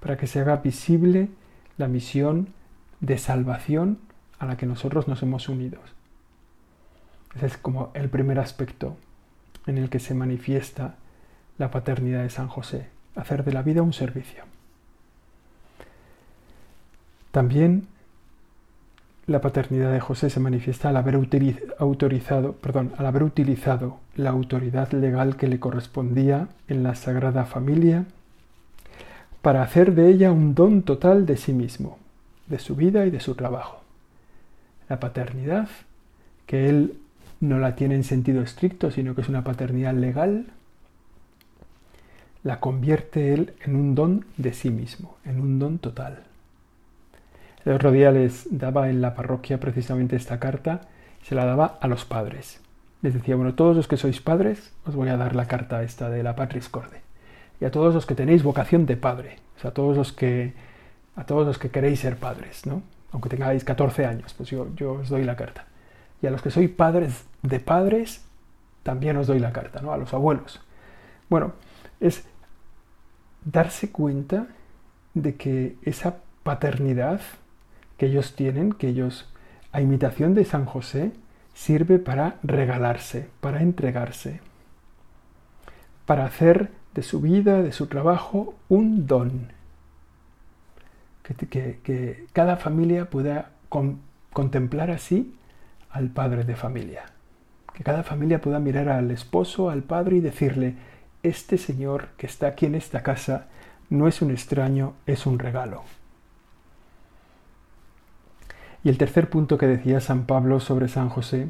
para 0.00 0.16
que 0.16 0.26
se 0.26 0.40
haga 0.40 0.56
visible 0.56 1.28
la 1.78 1.88
misión 1.88 2.48
de 3.00 3.18
salvación 3.18 3.98
a 4.38 4.46
la 4.46 4.56
que 4.56 4.66
nosotros 4.66 5.08
nos 5.08 5.22
hemos 5.22 5.48
unido. 5.48 5.78
Ese 7.34 7.46
es 7.46 7.56
como 7.56 7.90
el 7.94 8.10
primer 8.10 8.38
aspecto 8.38 8.96
en 9.66 9.78
el 9.78 9.88
que 9.88 10.00
se 10.00 10.14
manifiesta 10.14 10.96
la 11.58 11.70
paternidad 11.70 12.22
de 12.22 12.30
San 12.30 12.48
José, 12.48 12.88
hacer 13.14 13.44
de 13.44 13.52
la 13.52 13.62
vida 13.62 13.82
un 13.82 13.92
servicio. 13.92 14.44
También 17.30 17.88
la 19.32 19.40
paternidad 19.40 19.90
de 19.90 20.00
José 20.00 20.30
se 20.30 20.40
manifiesta 20.40 20.90
al 20.90 20.96
haber, 20.96 21.18
autorizado, 21.78 22.52
perdón, 22.52 22.92
al 22.98 23.06
haber 23.06 23.22
utilizado 23.22 23.98
la 24.14 24.30
autoridad 24.30 24.92
legal 24.92 25.36
que 25.36 25.48
le 25.48 25.58
correspondía 25.58 26.48
en 26.68 26.82
la 26.82 26.94
Sagrada 26.94 27.44
Familia 27.44 28.04
para 29.40 29.62
hacer 29.62 29.94
de 29.94 30.08
ella 30.08 30.30
un 30.30 30.54
don 30.54 30.82
total 30.82 31.26
de 31.26 31.36
sí 31.36 31.52
mismo, 31.52 31.98
de 32.46 32.58
su 32.58 32.76
vida 32.76 33.06
y 33.06 33.10
de 33.10 33.20
su 33.20 33.34
trabajo. 33.34 33.82
La 34.88 35.00
paternidad, 35.00 35.68
que 36.46 36.68
él 36.68 36.94
no 37.40 37.58
la 37.58 37.74
tiene 37.74 37.94
en 37.94 38.04
sentido 38.04 38.42
estricto, 38.42 38.90
sino 38.90 39.14
que 39.14 39.22
es 39.22 39.28
una 39.28 39.44
paternidad 39.44 39.94
legal, 39.94 40.46
la 42.44 42.60
convierte 42.60 43.32
él 43.32 43.54
en 43.64 43.76
un 43.76 43.94
don 43.94 44.26
de 44.36 44.52
sí 44.52 44.70
mismo, 44.70 45.16
en 45.24 45.40
un 45.40 45.58
don 45.58 45.78
total. 45.78 46.24
El 47.64 47.72
otro 47.72 47.92
día 47.92 48.10
les 48.10 48.46
daba 48.50 48.88
en 48.88 49.00
la 49.00 49.14
parroquia 49.14 49.60
precisamente 49.60 50.16
esta 50.16 50.40
carta, 50.40 50.80
se 51.22 51.34
la 51.34 51.44
daba 51.44 51.78
a 51.80 51.86
los 51.86 52.04
padres. 52.04 52.60
Les 53.02 53.14
decía, 53.14 53.36
bueno, 53.36 53.54
todos 53.54 53.76
los 53.76 53.86
que 53.86 53.96
sois 53.96 54.20
padres, 54.20 54.72
os 54.84 54.96
voy 54.96 55.08
a 55.08 55.16
dar 55.16 55.36
la 55.36 55.46
carta 55.46 55.82
esta 55.82 56.10
de 56.10 56.22
la 56.22 56.34
Patris 56.34 56.68
Corde. 56.68 57.00
Y 57.60 57.64
a 57.64 57.70
todos 57.70 57.94
los 57.94 58.06
que 58.06 58.16
tenéis 58.16 58.42
vocación 58.42 58.86
de 58.86 58.96
padre, 58.96 59.36
o 59.56 59.60
sea, 59.60 59.70
a 59.70 59.74
todos 59.74 59.96
los 59.96 60.12
que, 60.12 60.54
a 61.14 61.24
todos 61.24 61.46
los 61.46 61.58
que 61.58 61.70
queréis 61.70 62.00
ser 62.00 62.16
padres, 62.16 62.66
¿no? 62.66 62.82
Aunque 63.12 63.28
tengáis 63.28 63.62
14 63.62 64.06
años, 64.06 64.34
pues 64.34 64.48
yo, 64.50 64.68
yo 64.74 64.94
os 64.94 65.08
doy 65.08 65.22
la 65.22 65.36
carta. 65.36 65.66
Y 66.20 66.26
a 66.26 66.30
los 66.30 66.42
que 66.42 66.50
sois 66.50 66.70
padres 66.70 67.24
de 67.42 67.60
padres, 67.60 68.24
también 68.82 69.16
os 69.16 69.28
doy 69.28 69.38
la 69.38 69.52
carta, 69.52 69.80
¿no? 69.80 69.92
A 69.92 69.96
los 69.96 70.12
abuelos. 70.14 70.60
Bueno, 71.28 71.52
es 72.00 72.24
darse 73.44 73.92
cuenta 73.92 74.46
de 75.14 75.36
que 75.36 75.76
esa 75.82 76.16
paternidad 76.42 77.20
que 78.02 78.06
ellos 78.06 78.34
tienen, 78.34 78.72
que 78.72 78.88
ellos, 78.88 79.32
a 79.70 79.80
imitación 79.80 80.34
de 80.34 80.44
San 80.44 80.64
José, 80.64 81.12
sirve 81.54 82.00
para 82.00 82.34
regalarse, 82.42 83.28
para 83.40 83.62
entregarse, 83.62 84.40
para 86.04 86.24
hacer 86.24 86.72
de 86.94 87.04
su 87.04 87.20
vida, 87.20 87.62
de 87.62 87.70
su 87.70 87.86
trabajo, 87.86 88.56
un 88.68 89.06
don. 89.06 89.52
Que, 91.22 92.26
cada 92.32 92.56
familia 92.56 93.08
pueda 93.08 93.52
contemplar 94.32 94.90
así 94.90 95.36
al 95.88 96.08
padre 96.08 96.42
de 96.42 96.56
familia. 96.56 97.04
Que 97.72 97.84
cada 97.84 98.02
familia 98.02 98.40
pueda 98.40 98.58
mirar 98.58 98.88
al 98.88 99.12
esposo, 99.12 99.70
al 99.70 99.84
padre 99.84 100.16
y 100.16 100.20
decirle, 100.20 100.74
este 101.22 101.56
Señor 101.56 102.08
que 102.16 102.26
está 102.26 102.48
aquí 102.48 102.66
en 102.66 102.74
esta 102.74 103.04
casa 103.04 103.46
no 103.90 104.08
es 104.08 104.22
un 104.22 104.32
extraño, 104.32 104.94
es 105.06 105.24
un 105.24 105.38
regalo. 105.38 105.84
Y 108.84 108.88
el 108.88 108.98
tercer 108.98 109.30
punto 109.30 109.58
que 109.58 109.66
decía 109.66 110.00
San 110.00 110.26
Pablo 110.26 110.60
sobre 110.60 110.88
San 110.88 111.08
José, 111.08 111.48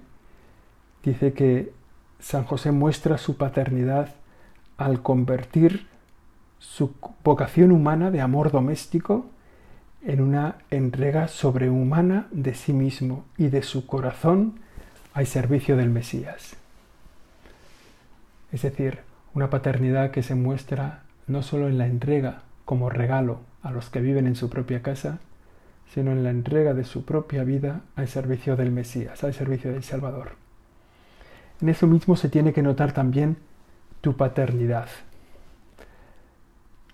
dice 1.02 1.32
que 1.32 1.72
San 2.20 2.44
José 2.44 2.72
muestra 2.72 3.18
su 3.18 3.36
paternidad 3.36 4.14
al 4.76 5.02
convertir 5.02 5.86
su 6.58 6.94
vocación 7.24 7.72
humana 7.72 8.10
de 8.10 8.20
amor 8.20 8.52
doméstico 8.52 9.26
en 10.04 10.20
una 10.20 10.56
entrega 10.70 11.28
sobrehumana 11.28 12.28
de 12.30 12.54
sí 12.54 12.72
mismo 12.72 13.24
y 13.36 13.48
de 13.48 13.62
su 13.62 13.86
corazón 13.86 14.60
al 15.14 15.26
servicio 15.26 15.76
del 15.76 15.90
Mesías. 15.90 16.56
Es 18.52 18.62
decir, 18.62 19.00
una 19.34 19.50
paternidad 19.50 20.10
que 20.10 20.22
se 20.22 20.34
muestra 20.34 21.02
no 21.26 21.42
solo 21.42 21.68
en 21.68 21.78
la 21.78 21.86
entrega 21.86 22.42
como 22.64 22.90
regalo 22.90 23.40
a 23.62 23.70
los 23.70 23.90
que 23.90 24.00
viven 24.00 24.26
en 24.26 24.36
su 24.36 24.50
propia 24.50 24.82
casa, 24.82 25.18
sino 25.92 26.12
en 26.12 26.24
la 26.24 26.30
entrega 26.30 26.72
de 26.72 26.84
su 26.84 27.04
propia 27.04 27.44
vida 27.44 27.82
al 27.96 28.08
servicio 28.08 28.56
del 28.56 28.70
Mesías, 28.70 29.22
al 29.24 29.34
servicio 29.34 29.72
del 29.72 29.82
Salvador. 29.82 30.32
En 31.60 31.68
eso 31.68 31.86
mismo 31.86 32.16
se 32.16 32.28
tiene 32.28 32.52
que 32.52 32.62
notar 32.62 32.92
también 32.92 33.36
tu 34.00 34.16
paternidad, 34.16 34.88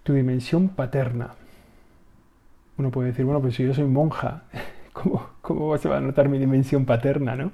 tu 0.02 0.14
dimensión 0.14 0.68
paterna. 0.68 1.34
Uno 2.76 2.90
puede 2.90 3.08
decir, 3.08 3.24
bueno, 3.24 3.40
pues 3.40 3.54
si 3.54 3.64
yo 3.64 3.72
soy 3.72 3.84
monja, 3.84 4.42
¿cómo, 4.92 5.30
cómo 5.42 5.78
se 5.78 5.88
va 5.88 5.98
a 5.98 6.00
notar 6.00 6.28
mi 6.28 6.38
dimensión 6.38 6.84
paterna, 6.84 7.37
no? 7.37 7.52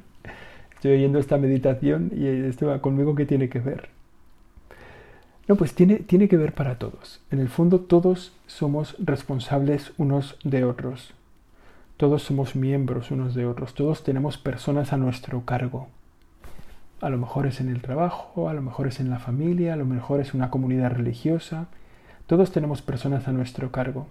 Estoy 0.75 0.93
oyendo 0.93 1.19
esta 1.19 1.37
meditación 1.37 2.11
y 2.15 2.27
esto 2.27 2.81
conmigo, 2.81 3.15
¿qué 3.15 3.27
tiene 3.27 3.49
que 3.49 3.61
ver? 3.61 3.91
No, 5.47 5.57
pues 5.57 5.75
tiene, 5.75 5.97
tiene 5.97 6.27
que 6.27 6.39
ver 6.39 6.55
para 6.55 6.79
todos. 6.79 7.21
En 7.31 7.39
el 7.39 7.49
fondo 7.49 7.81
todos 7.81 8.33
somos 8.47 8.97
responsables 8.99 9.93
unos 9.99 10.39
de 10.43 10.65
otros. 10.65 11.15
Todos 11.97 12.23
somos 12.25 12.57
miembros 12.57 13.11
unos 13.11 13.35
de 13.35 13.47
otros, 13.47 13.75
todos 13.75 14.03
tenemos 14.03 14.37
personas 14.37 14.93
a 14.93 14.97
nuestro 14.97 15.45
cargo. 15.45 15.89
A 17.01 17.09
lo 17.09 17.19
mejor 17.19 17.47
es 17.47 17.61
en 17.61 17.69
el 17.69 17.83
trabajo, 17.83 18.49
a 18.49 18.55
lo 18.55 18.63
mejor 18.63 18.89
es 18.89 18.99
en 18.99 19.11
la 19.11 19.19
familia, 19.19 19.75
a 19.75 19.77
lo 19.77 19.85
mejor 19.85 20.21
es 20.21 20.35
una 20.35 20.51
comunidad 20.51 20.91
religiosa. 20.93 21.69
Todos 22.27 22.51
tenemos 22.51 22.83
personas 22.83 23.29
a 23.29 23.33
nuestro 23.33 23.71
cargo. 23.71 24.09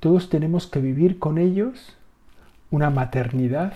Todos 0.00 0.28
tenemos 0.28 0.66
que 0.66 0.80
vivir 0.80 1.18
con 1.18 1.38
ellos 1.38 1.96
una 2.70 2.90
maternidad 2.90 3.72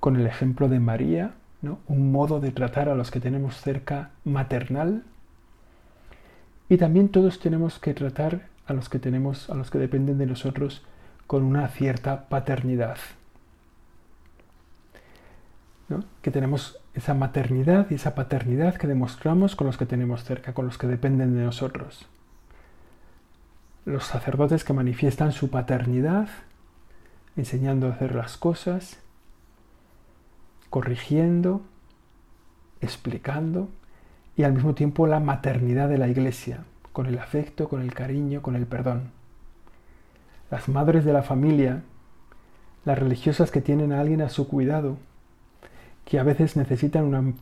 con 0.00 0.16
el 0.16 0.26
ejemplo 0.26 0.68
de 0.68 0.80
María, 0.80 1.32
¿no? 1.60 1.80
un 1.88 2.12
modo 2.12 2.40
de 2.40 2.52
tratar 2.52 2.88
a 2.88 2.94
los 2.94 3.10
que 3.10 3.20
tenemos 3.20 3.56
cerca 3.60 4.10
maternal. 4.24 5.02
Y 6.68 6.76
también 6.76 7.08
todos 7.08 7.40
tenemos 7.40 7.78
que 7.78 7.94
tratar 7.94 8.46
a 8.66 8.72
los 8.72 8.88
que 8.88 8.98
tenemos, 8.98 9.50
a 9.50 9.54
los 9.54 9.70
que 9.70 9.78
dependen 9.78 10.18
de 10.18 10.26
nosotros, 10.26 10.84
con 11.28 11.44
una 11.44 11.68
cierta 11.68 12.28
paternidad. 12.28 12.96
Que 16.22 16.30
tenemos 16.30 16.80
esa 16.94 17.14
maternidad 17.14 17.86
y 17.90 17.94
esa 17.94 18.14
paternidad 18.14 18.76
que 18.76 18.86
demostramos 18.86 19.54
con 19.54 19.66
los 19.66 19.76
que 19.76 19.86
tenemos 19.86 20.24
cerca, 20.24 20.54
con 20.54 20.64
los 20.64 20.78
que 20.78 20.86
dependen 20.86 21.36
de 21.36 21.44
nosotros. 21.44 22.06
Los 23.84 24.04
sacerdotes 24.04 24.64
que 24.64 24.72
manifiestan 24.72 25.32
su 25.32 25.50
paternidad, 25.50 26.28
enseñando 27.36 27.86
a 27.86 27.90
hacer 27.90 28.14
las 28.14 28.38
cosas, 28.38 28.98
corrigiendo, 30.70 31.60
explicando, 32.80 33.68
y 34.34 34.44
al 34.44 34.54
mismo 34.54 34.74
tiempo 34.74 35.06
la 35.06 35.20
maternidad 35.20 35.90
de 35.90 35.98
la 35.98 36.08
iglesia, 36.08 36.64
con 36.94 37.04
el 37.04 37.18
afecto, 37.18 37.68
con 37.68 37.82
el 37.82 37.92
cariño, 37.92 38.40
con 38.40 38.56
el 38.56 38.66
perdón. 38.66 39.17
Las 40.50 40.68
madres 40.68 41.04
de 41.04 41.12
la 41.12 41.22
familia, 41.22 41.82
las 42.84 42.98
religiosas 42.98 43.50
que 43.50 43.60
tienen 43.60 43.92
a 43.92 44.00
alguien 44.00 44.22
a 44.22 44.28
su 44.28 44.48
cuidado, 44.48 44.96
que 46.04 46.18
a 46.18 46.22
veces 46.22 46.56
necesitan 46.56 47.04
una, 47.04 47.34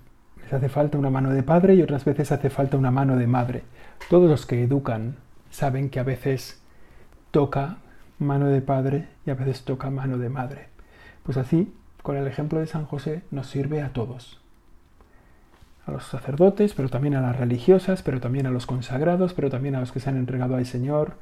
les 0.43 0.53
hace 0.53 0.69
falta 0.69 0.99
una 0.99 1.11
mano 1.11 1.31
de 1.31 1.43
padre 1.43 1.75
y 1.75 1.83
otras 1.83 2.05
veces 2.05 2.33
hace 2.33 2.51
falta 2.51 2.77
una 2.77 2.91
mano 2.91 3.17
de 3.17 3.27
madre. 3.27 3.63
Todos 4.11 4.29
los 4.29 4.47
que 4.47 4.63
educan 4.63 5.17
saben 5.51 5.89
que 5.89 6.01
a 6.01 6.05
veces 6.05 6.61
toca 7.31 7.79
mano 8.19 8.47
de 8.47 8.61
padre 8.63 9.09
y 9.25 9.31
a 9.31 9.35
veces 9.35 9.65
toca 9.65 9.91
mano 9.91 10.19
de 10.19 10.29
madre. 10.29 10.69
Pues 11.23 11.37
así, 11.37 11.75
con 12.03 12.17
el 12.17 12.27
ejemplo 12.27 12.59
de 12.59 12.67
San 12.67 12.87
José, 12.87 13.23
nos 13.31 13.47
sirve 13.47 13.83
a 13.83 13.93
todos 13.93 14.41
a 15.87 15.93
los 15.93 16.05
sacerdotes, 16.05 16.75
pero 16.75 16.89
también 16.89 17.15
a 17.15 17.21
las 17.21 17.37
religiosas, 17.37 18.03
pero 18.03 18.21
también 18.21 18.47
a 18.47 18.51
los 18.51 18.67
consagrados, 18.67 19.35
pero 19.35 19.51
también 19.51 19.77
a 19.77 19.81
los 19.81 19.93
que 19.93 20.01
se 20.01 20.11
han 20.11 20.17
entregado 20.17 20.57
al 20.57 20.67
Señor 20.67 21.15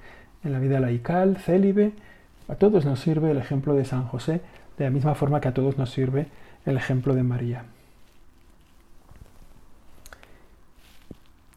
en 0.45 0.53
la 0.53 0.59
vida 0.59 0.81
laical, 0.81 1.39
célibe. 1.39 1.93
A 2.49 2.57
todos 2.57 2.85
nos 2.85 3.01
sirve 3.01 3.31
el 3.31 3.39
ejemplo 3.39 3.75
de 3.75 3.85
San 3.85 4.05
José, 4.07 4.43
de 4.79 4.85
la 4.85 4.91
misma 4.91 5.15
forma 5.15 5.41
que 5.41 5.49
a 5.49 5.55
todos 5.55 5.79
nos 5.79 5.91
sirve 5.91 6.29
el 6.67 6.77
ejemplo 6.77 7.15
de 7.15 7.23
María. 7.23 7.65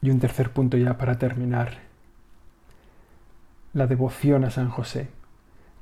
Y 0.00 0.10
un 0.10 0.20
tercer 0.20 0.50
punto 0.50 0.76
ya 0.76 0.96
para 0.96 1.18
terminar. 1.18 1.78
La 3.74 3.86
devoción 3.86 4.44
a 4.44 4.50
San 4.50 4.70
José. 4.70 5.08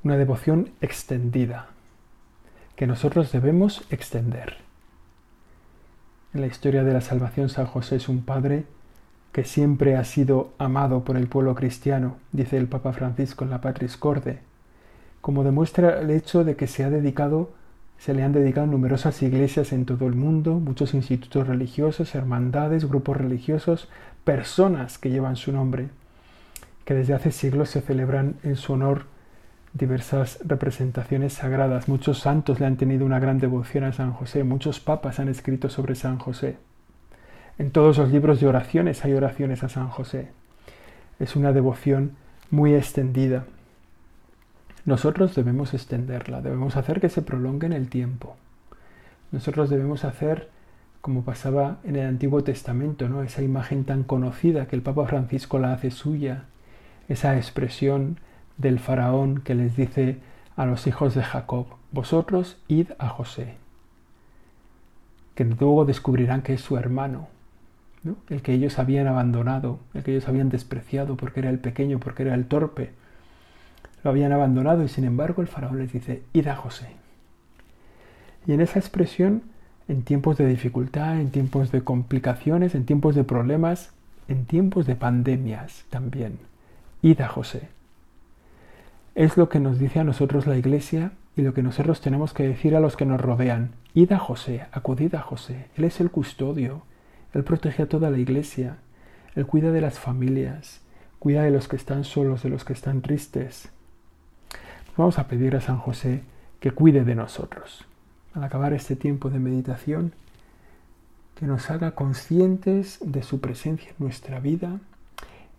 Una 0.03 0.17
devoción 0.17 0.71
extendida, 0.81 1.67
que 2.75 2.87
nosotros 2.87 3.31
debemos 3.31 3.85
extender. 3.89 4.57
En 6.33 6.41
la 6.41 6.47
historia 6.47 6.83
de 6.83 6.93
la 6.93 7.01
salvación, 7.01 7.49
San 7.49 7.65
José 7.65 7.95
es 7.95 8.09
un 8.09 8.23
padre 8.23 8.65
que 9.31 9.43
siempre 9.43 9.95
ha 9.95 10.03
sido 10.03 10.53
amado 10.57 11.03
por 11.03 11.17
el 11.17 11.27
pueblo 11.27 11.55
cristiano, 11.55 12.17
dice 12.31 12.57
el 12.57 12.67
Papa 12.67 12.93
Francisco 12.93 13.43
en 13.43 13.51
la 13.51 13.61
Patris 13.61 13.97
Corde, 13.97 14.39
como 15.21 15.43
demuestra 15.43 15.99
el 16.01 16.09
hecho 16.09 16.43
de 16.43 16.55
que 16.55 16.67
se 16.67 16.83
ha 16.83 16.89
dedicado, 16.89 17.51
se 17.97 18.13
le 18.13 18.23
han 18.23 18.31
dedicado 18.31 18.67
numerosas 18.67 19.21
iglesias 19.23 19.73
en 19.73 19.85
todo 19.85 20.07
el 20.07 20.15
mundo, 20.15 20.53
muchos 20.53 20.93
institutos 20.93 21.47
religiosos, 21.47 22.15
hermandades, 22.15 22.87
grupos 22.87 23.17
religiosos, 23.17 23.89
personas 24.23 24.97
que 24.97 25.09
llevan 25.09 25.35
su 25.35 25.51
nombre, 25.51 25.89
que 26.85 26.93
desde 26.93 27.13
hace 27.13 27.31
siglos 27.31 27.69
se 27.69 27.81
celebran 27.81 28.35
en 28.43 28.55
su 28.55 28.73
honor 28.73 29.05
diversas 29.73 30.39
representaciones 30.45 31.33
sagradas. 31.33 31.87
Muchos 31.87 32.19
santos 32.19 32.59
le 32.59 32.65
han 32.65 32.77
tenido 32.77 33.05
una 33.05 33.19
gran 33.19 33.39
devoción 33.39 33.83
a 33.83 33.93
San 33.93 34.13
José, 34.13 34.43
muchos 34.43 34.79
papas 34.79 35.19
han 35.19 35.29
escrito 35.29 35.69
sobre 35.69 35.95
San 35.95 36.17
José. 36.19 36.57
En 37.57 37.71
todos 37.71 37.97
los 37.97 38.11
libros 38.11 38.39
de 38.39 38.47
oraciones 38.47 39.03
hay 39.03 39.13
oraciones 39.13 39.63
a 39.63 39.69
San 39.69 39.89
José. 39.89 40.29
Es 41.19 41.35
una 41.35 41.53
devoción 41.53 42.11
muy 42.51 42.75
extendida. 42.75 43.45
Nosotros 44.85 45.35
debemos 45.35 45.73
extenderla, 45.73 46.41
debemos 46.41 46.77
hacer 46.77 47.01
que 47.01 47.09
se 47.09 47.21
prolongue 47.21 47.65
en 47.65 47.73
el 47.73 47.89
tiempo. 47.89 48.35
Nosotros 49.31 49.69
debemos 49.69 50.05
hacer 50.05 50.49
como 51.01 51.23
pasaba 51.23 51.77
en 51.83 51.95
el 51.95 52.05
Antiguo 52.05 52.43
Testamento, 52.43 53.07
¿no? 53.07 53.23
Esa 53.23 53.41
imagen 53.41 53.85
tan 53.85 54.03
conocida 54.03 54.67
que 54.67 54.75
el 54.75 54.81
Papa 54.81 55.07
Francisco 55.07 55.57
la 55.57 55.73
hace 55.73 55.89
suya, 55.89 56.43
esa 57.07 57.37
expresión 57.37 58.19
del 58.57 58.79
faraón 58.79 59.39
que 59.39 59.55
les 59.55 59.75
dice 59.75 60.19
a 60.55 60.65
los 60.65 60.85
hijos 60.85 61.15
de 61.15 61.23
Jacob, 61.23 61.67
vosotros 61.91 62.57
id 62.67 62.89
a 62.99 63.07
José, 63.07 63.55
que 65.33 65.45
luego 65.45 65.85
descubrirán 65.85 66.41
que 66.41 66.55
es 66.55 66.61
su 66.61 66.77
hermano, 66.77 67.29
el 68.29 68.41
que 68.41 68.53
ellos 68.53 68.79
habían 68.79 69.07
abandonado, 69.07 69.79
el 69.93 70.03
que 70.03 70.11
ellos 70.11 70.27
habían 70.27 70.49
despreciado 70.49 71.17
porque 71.17 71.39
era 71.41 71.49
el 71.49 71.59
pequeño, 71.59 71.99
porque 71.99 72.23
era 72.23 72.35
el 72.35 72.45
torpe. 72.45 72.91
Lo 74.03 74.11
habían 74.11 74.31
abandonado 74.31 74.83
y 74.83 74.87
sin 74.87 75.03
embargo 75.03 75.41
el 75.41 75.47
faraón 75.47 75.79
les 75.79 75.91
dice, 75.91 76.23
id 76.33 76.47
a 76.47 76.55
José. 76.55 76.87
Y 78.45 78.53
en 78.53 78.61
esa 78.61 78.79
expresión, 78.79 79.43
en 79.87 80.03
tiempos 80.03 80.37
de 80.37 80.47
dificultad, 80.47 81.19
en 81.19 81.31
tiempos 81.31 81.71
de 81.71 81.81
complicaciones, 81.81 82.75
en 82.75 82.85
tiempos 82.85 83.15
de 83.15 83.23
problemas, 83.23 83.91
en 84.27 84.45
tiempos 84.45 84.85
de 84.85 84.95
pandemias 84.95 85.85
también, 85.89 86.39
id 87.01 87.21
a 87.21 87.27
José. 87.27 87.69
Es 89.15 89.35
lo 89.35 89.49
que 89.49 89.59
nos 89.59 89.79
dice 89.79 89.99
a 89.99 90.03
nosotros 90.03 90.45
la 90.45 90.57
Iglesia 90.57 91.11
y 91.35 91.41
lo 91.41 91.53
que 91.53 91.63
nosotros 91.63 92.01
tenemos 92.01 92.33
que 92.33 92.47
decir 92.47 92.75
a 92.75 92.79
los 92.79 92.95
que 92.95 93.05
nos 93.05 93.19
rodean. 93.19 93.71
Id 93.93 94.13
José, 94.17 94.65
acudid 94.71 95.15
a 95.15 95.21
José. 95.21 95.65
Él 95.75 95.85
es 95.85 95.99
el 95.99 96.11
custodio. 96.11 96.83
Él 97.33 97.43
protege 97.43 97.83
a 97.83 97.89
toda 97.89 98.09
la 98.09 98.17
Iglesia. 98.17 98.77
Él 99.35 99.45
cuida 99.45 99.71
de 99.71 99.81
las 99.81 99.99
familias. 99.99 100.81
Cuida 101.19 101.43
de 101.43 101.51
los 101.51 101.67
que 101.67 101.75
están 101.75 102.03
solos, 102.03 102.43
de 102.43 102.49
los 102.49 102.63
que 102.63 102.73
están 102.73 103.01
tristes. 103.01 103.69
Vamos 104.95 105.19
a 105.19 105.27
pedir 105.27 105.55
a 105.55 105.61
San 105.61 105.77
José 105.77 106.23
que 106.59 106.71
cuide 106.71 107.03
de 107.03 107.15
nosotros. 107.15 107.85
Al 108.33 108.43
acabar 108.43 108.73
este 108.73 108.95
tiempo 108.95 109.29
de 109.29 109.39
meditación, 109.39 110.13
que 111.35 111.45
nos 111.45 111.69
haga 111.69 111.91
conscientes 111.91 112.99
de 113.01 113.21
su 113.21 113.39
presencia 113.39 113.89
en 113.91 113.95
nuestra 113.99 114.39
vida 114.39 114.79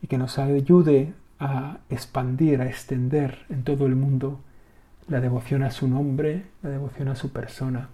y 0.03 0.09
que 0.09 0.19
nos 0.19 0.39
ayude 0.39 1.13
a 1.39 1.79
expandir, 1.89 2.61
a 2.61 2.67
extender 2.67 3.47
en 3.49 3.63
todo 3.63 3.87
el 3.87 3.95
mundo 3.95 4.41
la 5.07 5.21
devoción 5.21 5.63
a 5.63 5.71
su 5.71 5.87
nombre, 5.87 6.47
la 6.63 6.71
devoción 6.71 7.09
a 7.09 7.15
su 7.15 7.31
persona. 7.31 7.91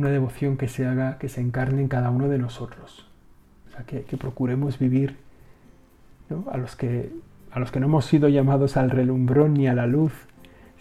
Una 0.00 0.08
devoción 0.08 0.56
que 0.56 0.66
se 0.66 0.86
haga, 0.86 1.18
que 1.18 1.28
se 1.28 1.42
encarne 1.42 1.82
en 1.82 1.88
cada 1.88 2.08
uno 2.08 2.30
de 2.30 2.38
nosotros. 2.38 3.06
O 3.68 3.70
sea, 3.70 3.84
que, 3.84 4.16
procuremos 4.16 4.78
vivir 4.78 5.18
a, 6.50 6.56
los 6.56 6.74
que, 6.74 7.12
a 7.52 7.60
los 7.60 7.70
que 7.70 7.80
no 7.80 7.86
hemos 7.86 8.06
sido 8.06 8.30
llamados 8.30 8.78
al 8.78 8.88
relumbrón 8.88 9.52
ni 9.52 9.68
a 9.68 9.74
la 9.74 9.86
luz, 9.86 10.14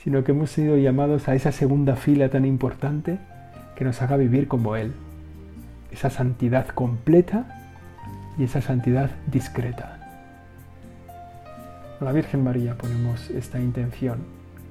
sino 0.01 0.23
que 0.23 0.31
hemos 0.31 0.51
sido 0.51 0.77
llamados 0.77 1.27
a 1.27 1.35
esa 1.35 1.51
segunda 1.51 1.97
fila 1.97 2.29
tan 2.29 2.45
importante 2.45 3.19
que 3.75 3.83
nos 3.83 4.01
haga 4.01 4.15
vivir 4.15 4.47
como 4.47 4.77
Él. 4.77 4.93
Esa 5.91 6.09
santidad 6.09 6.69
completa 6.69 7.73
y 8.37 8.45
esa 8.45 8.61
santidad 8.61 9.11
discreta. 9.27 9.99
A 11.99 12.05
la 12.05 12.13
Virgen 12.13 12.41
María 12.41 12.77
ponemos 12.77 13.29
esta 13.31 13.59
intención 13.59 14.38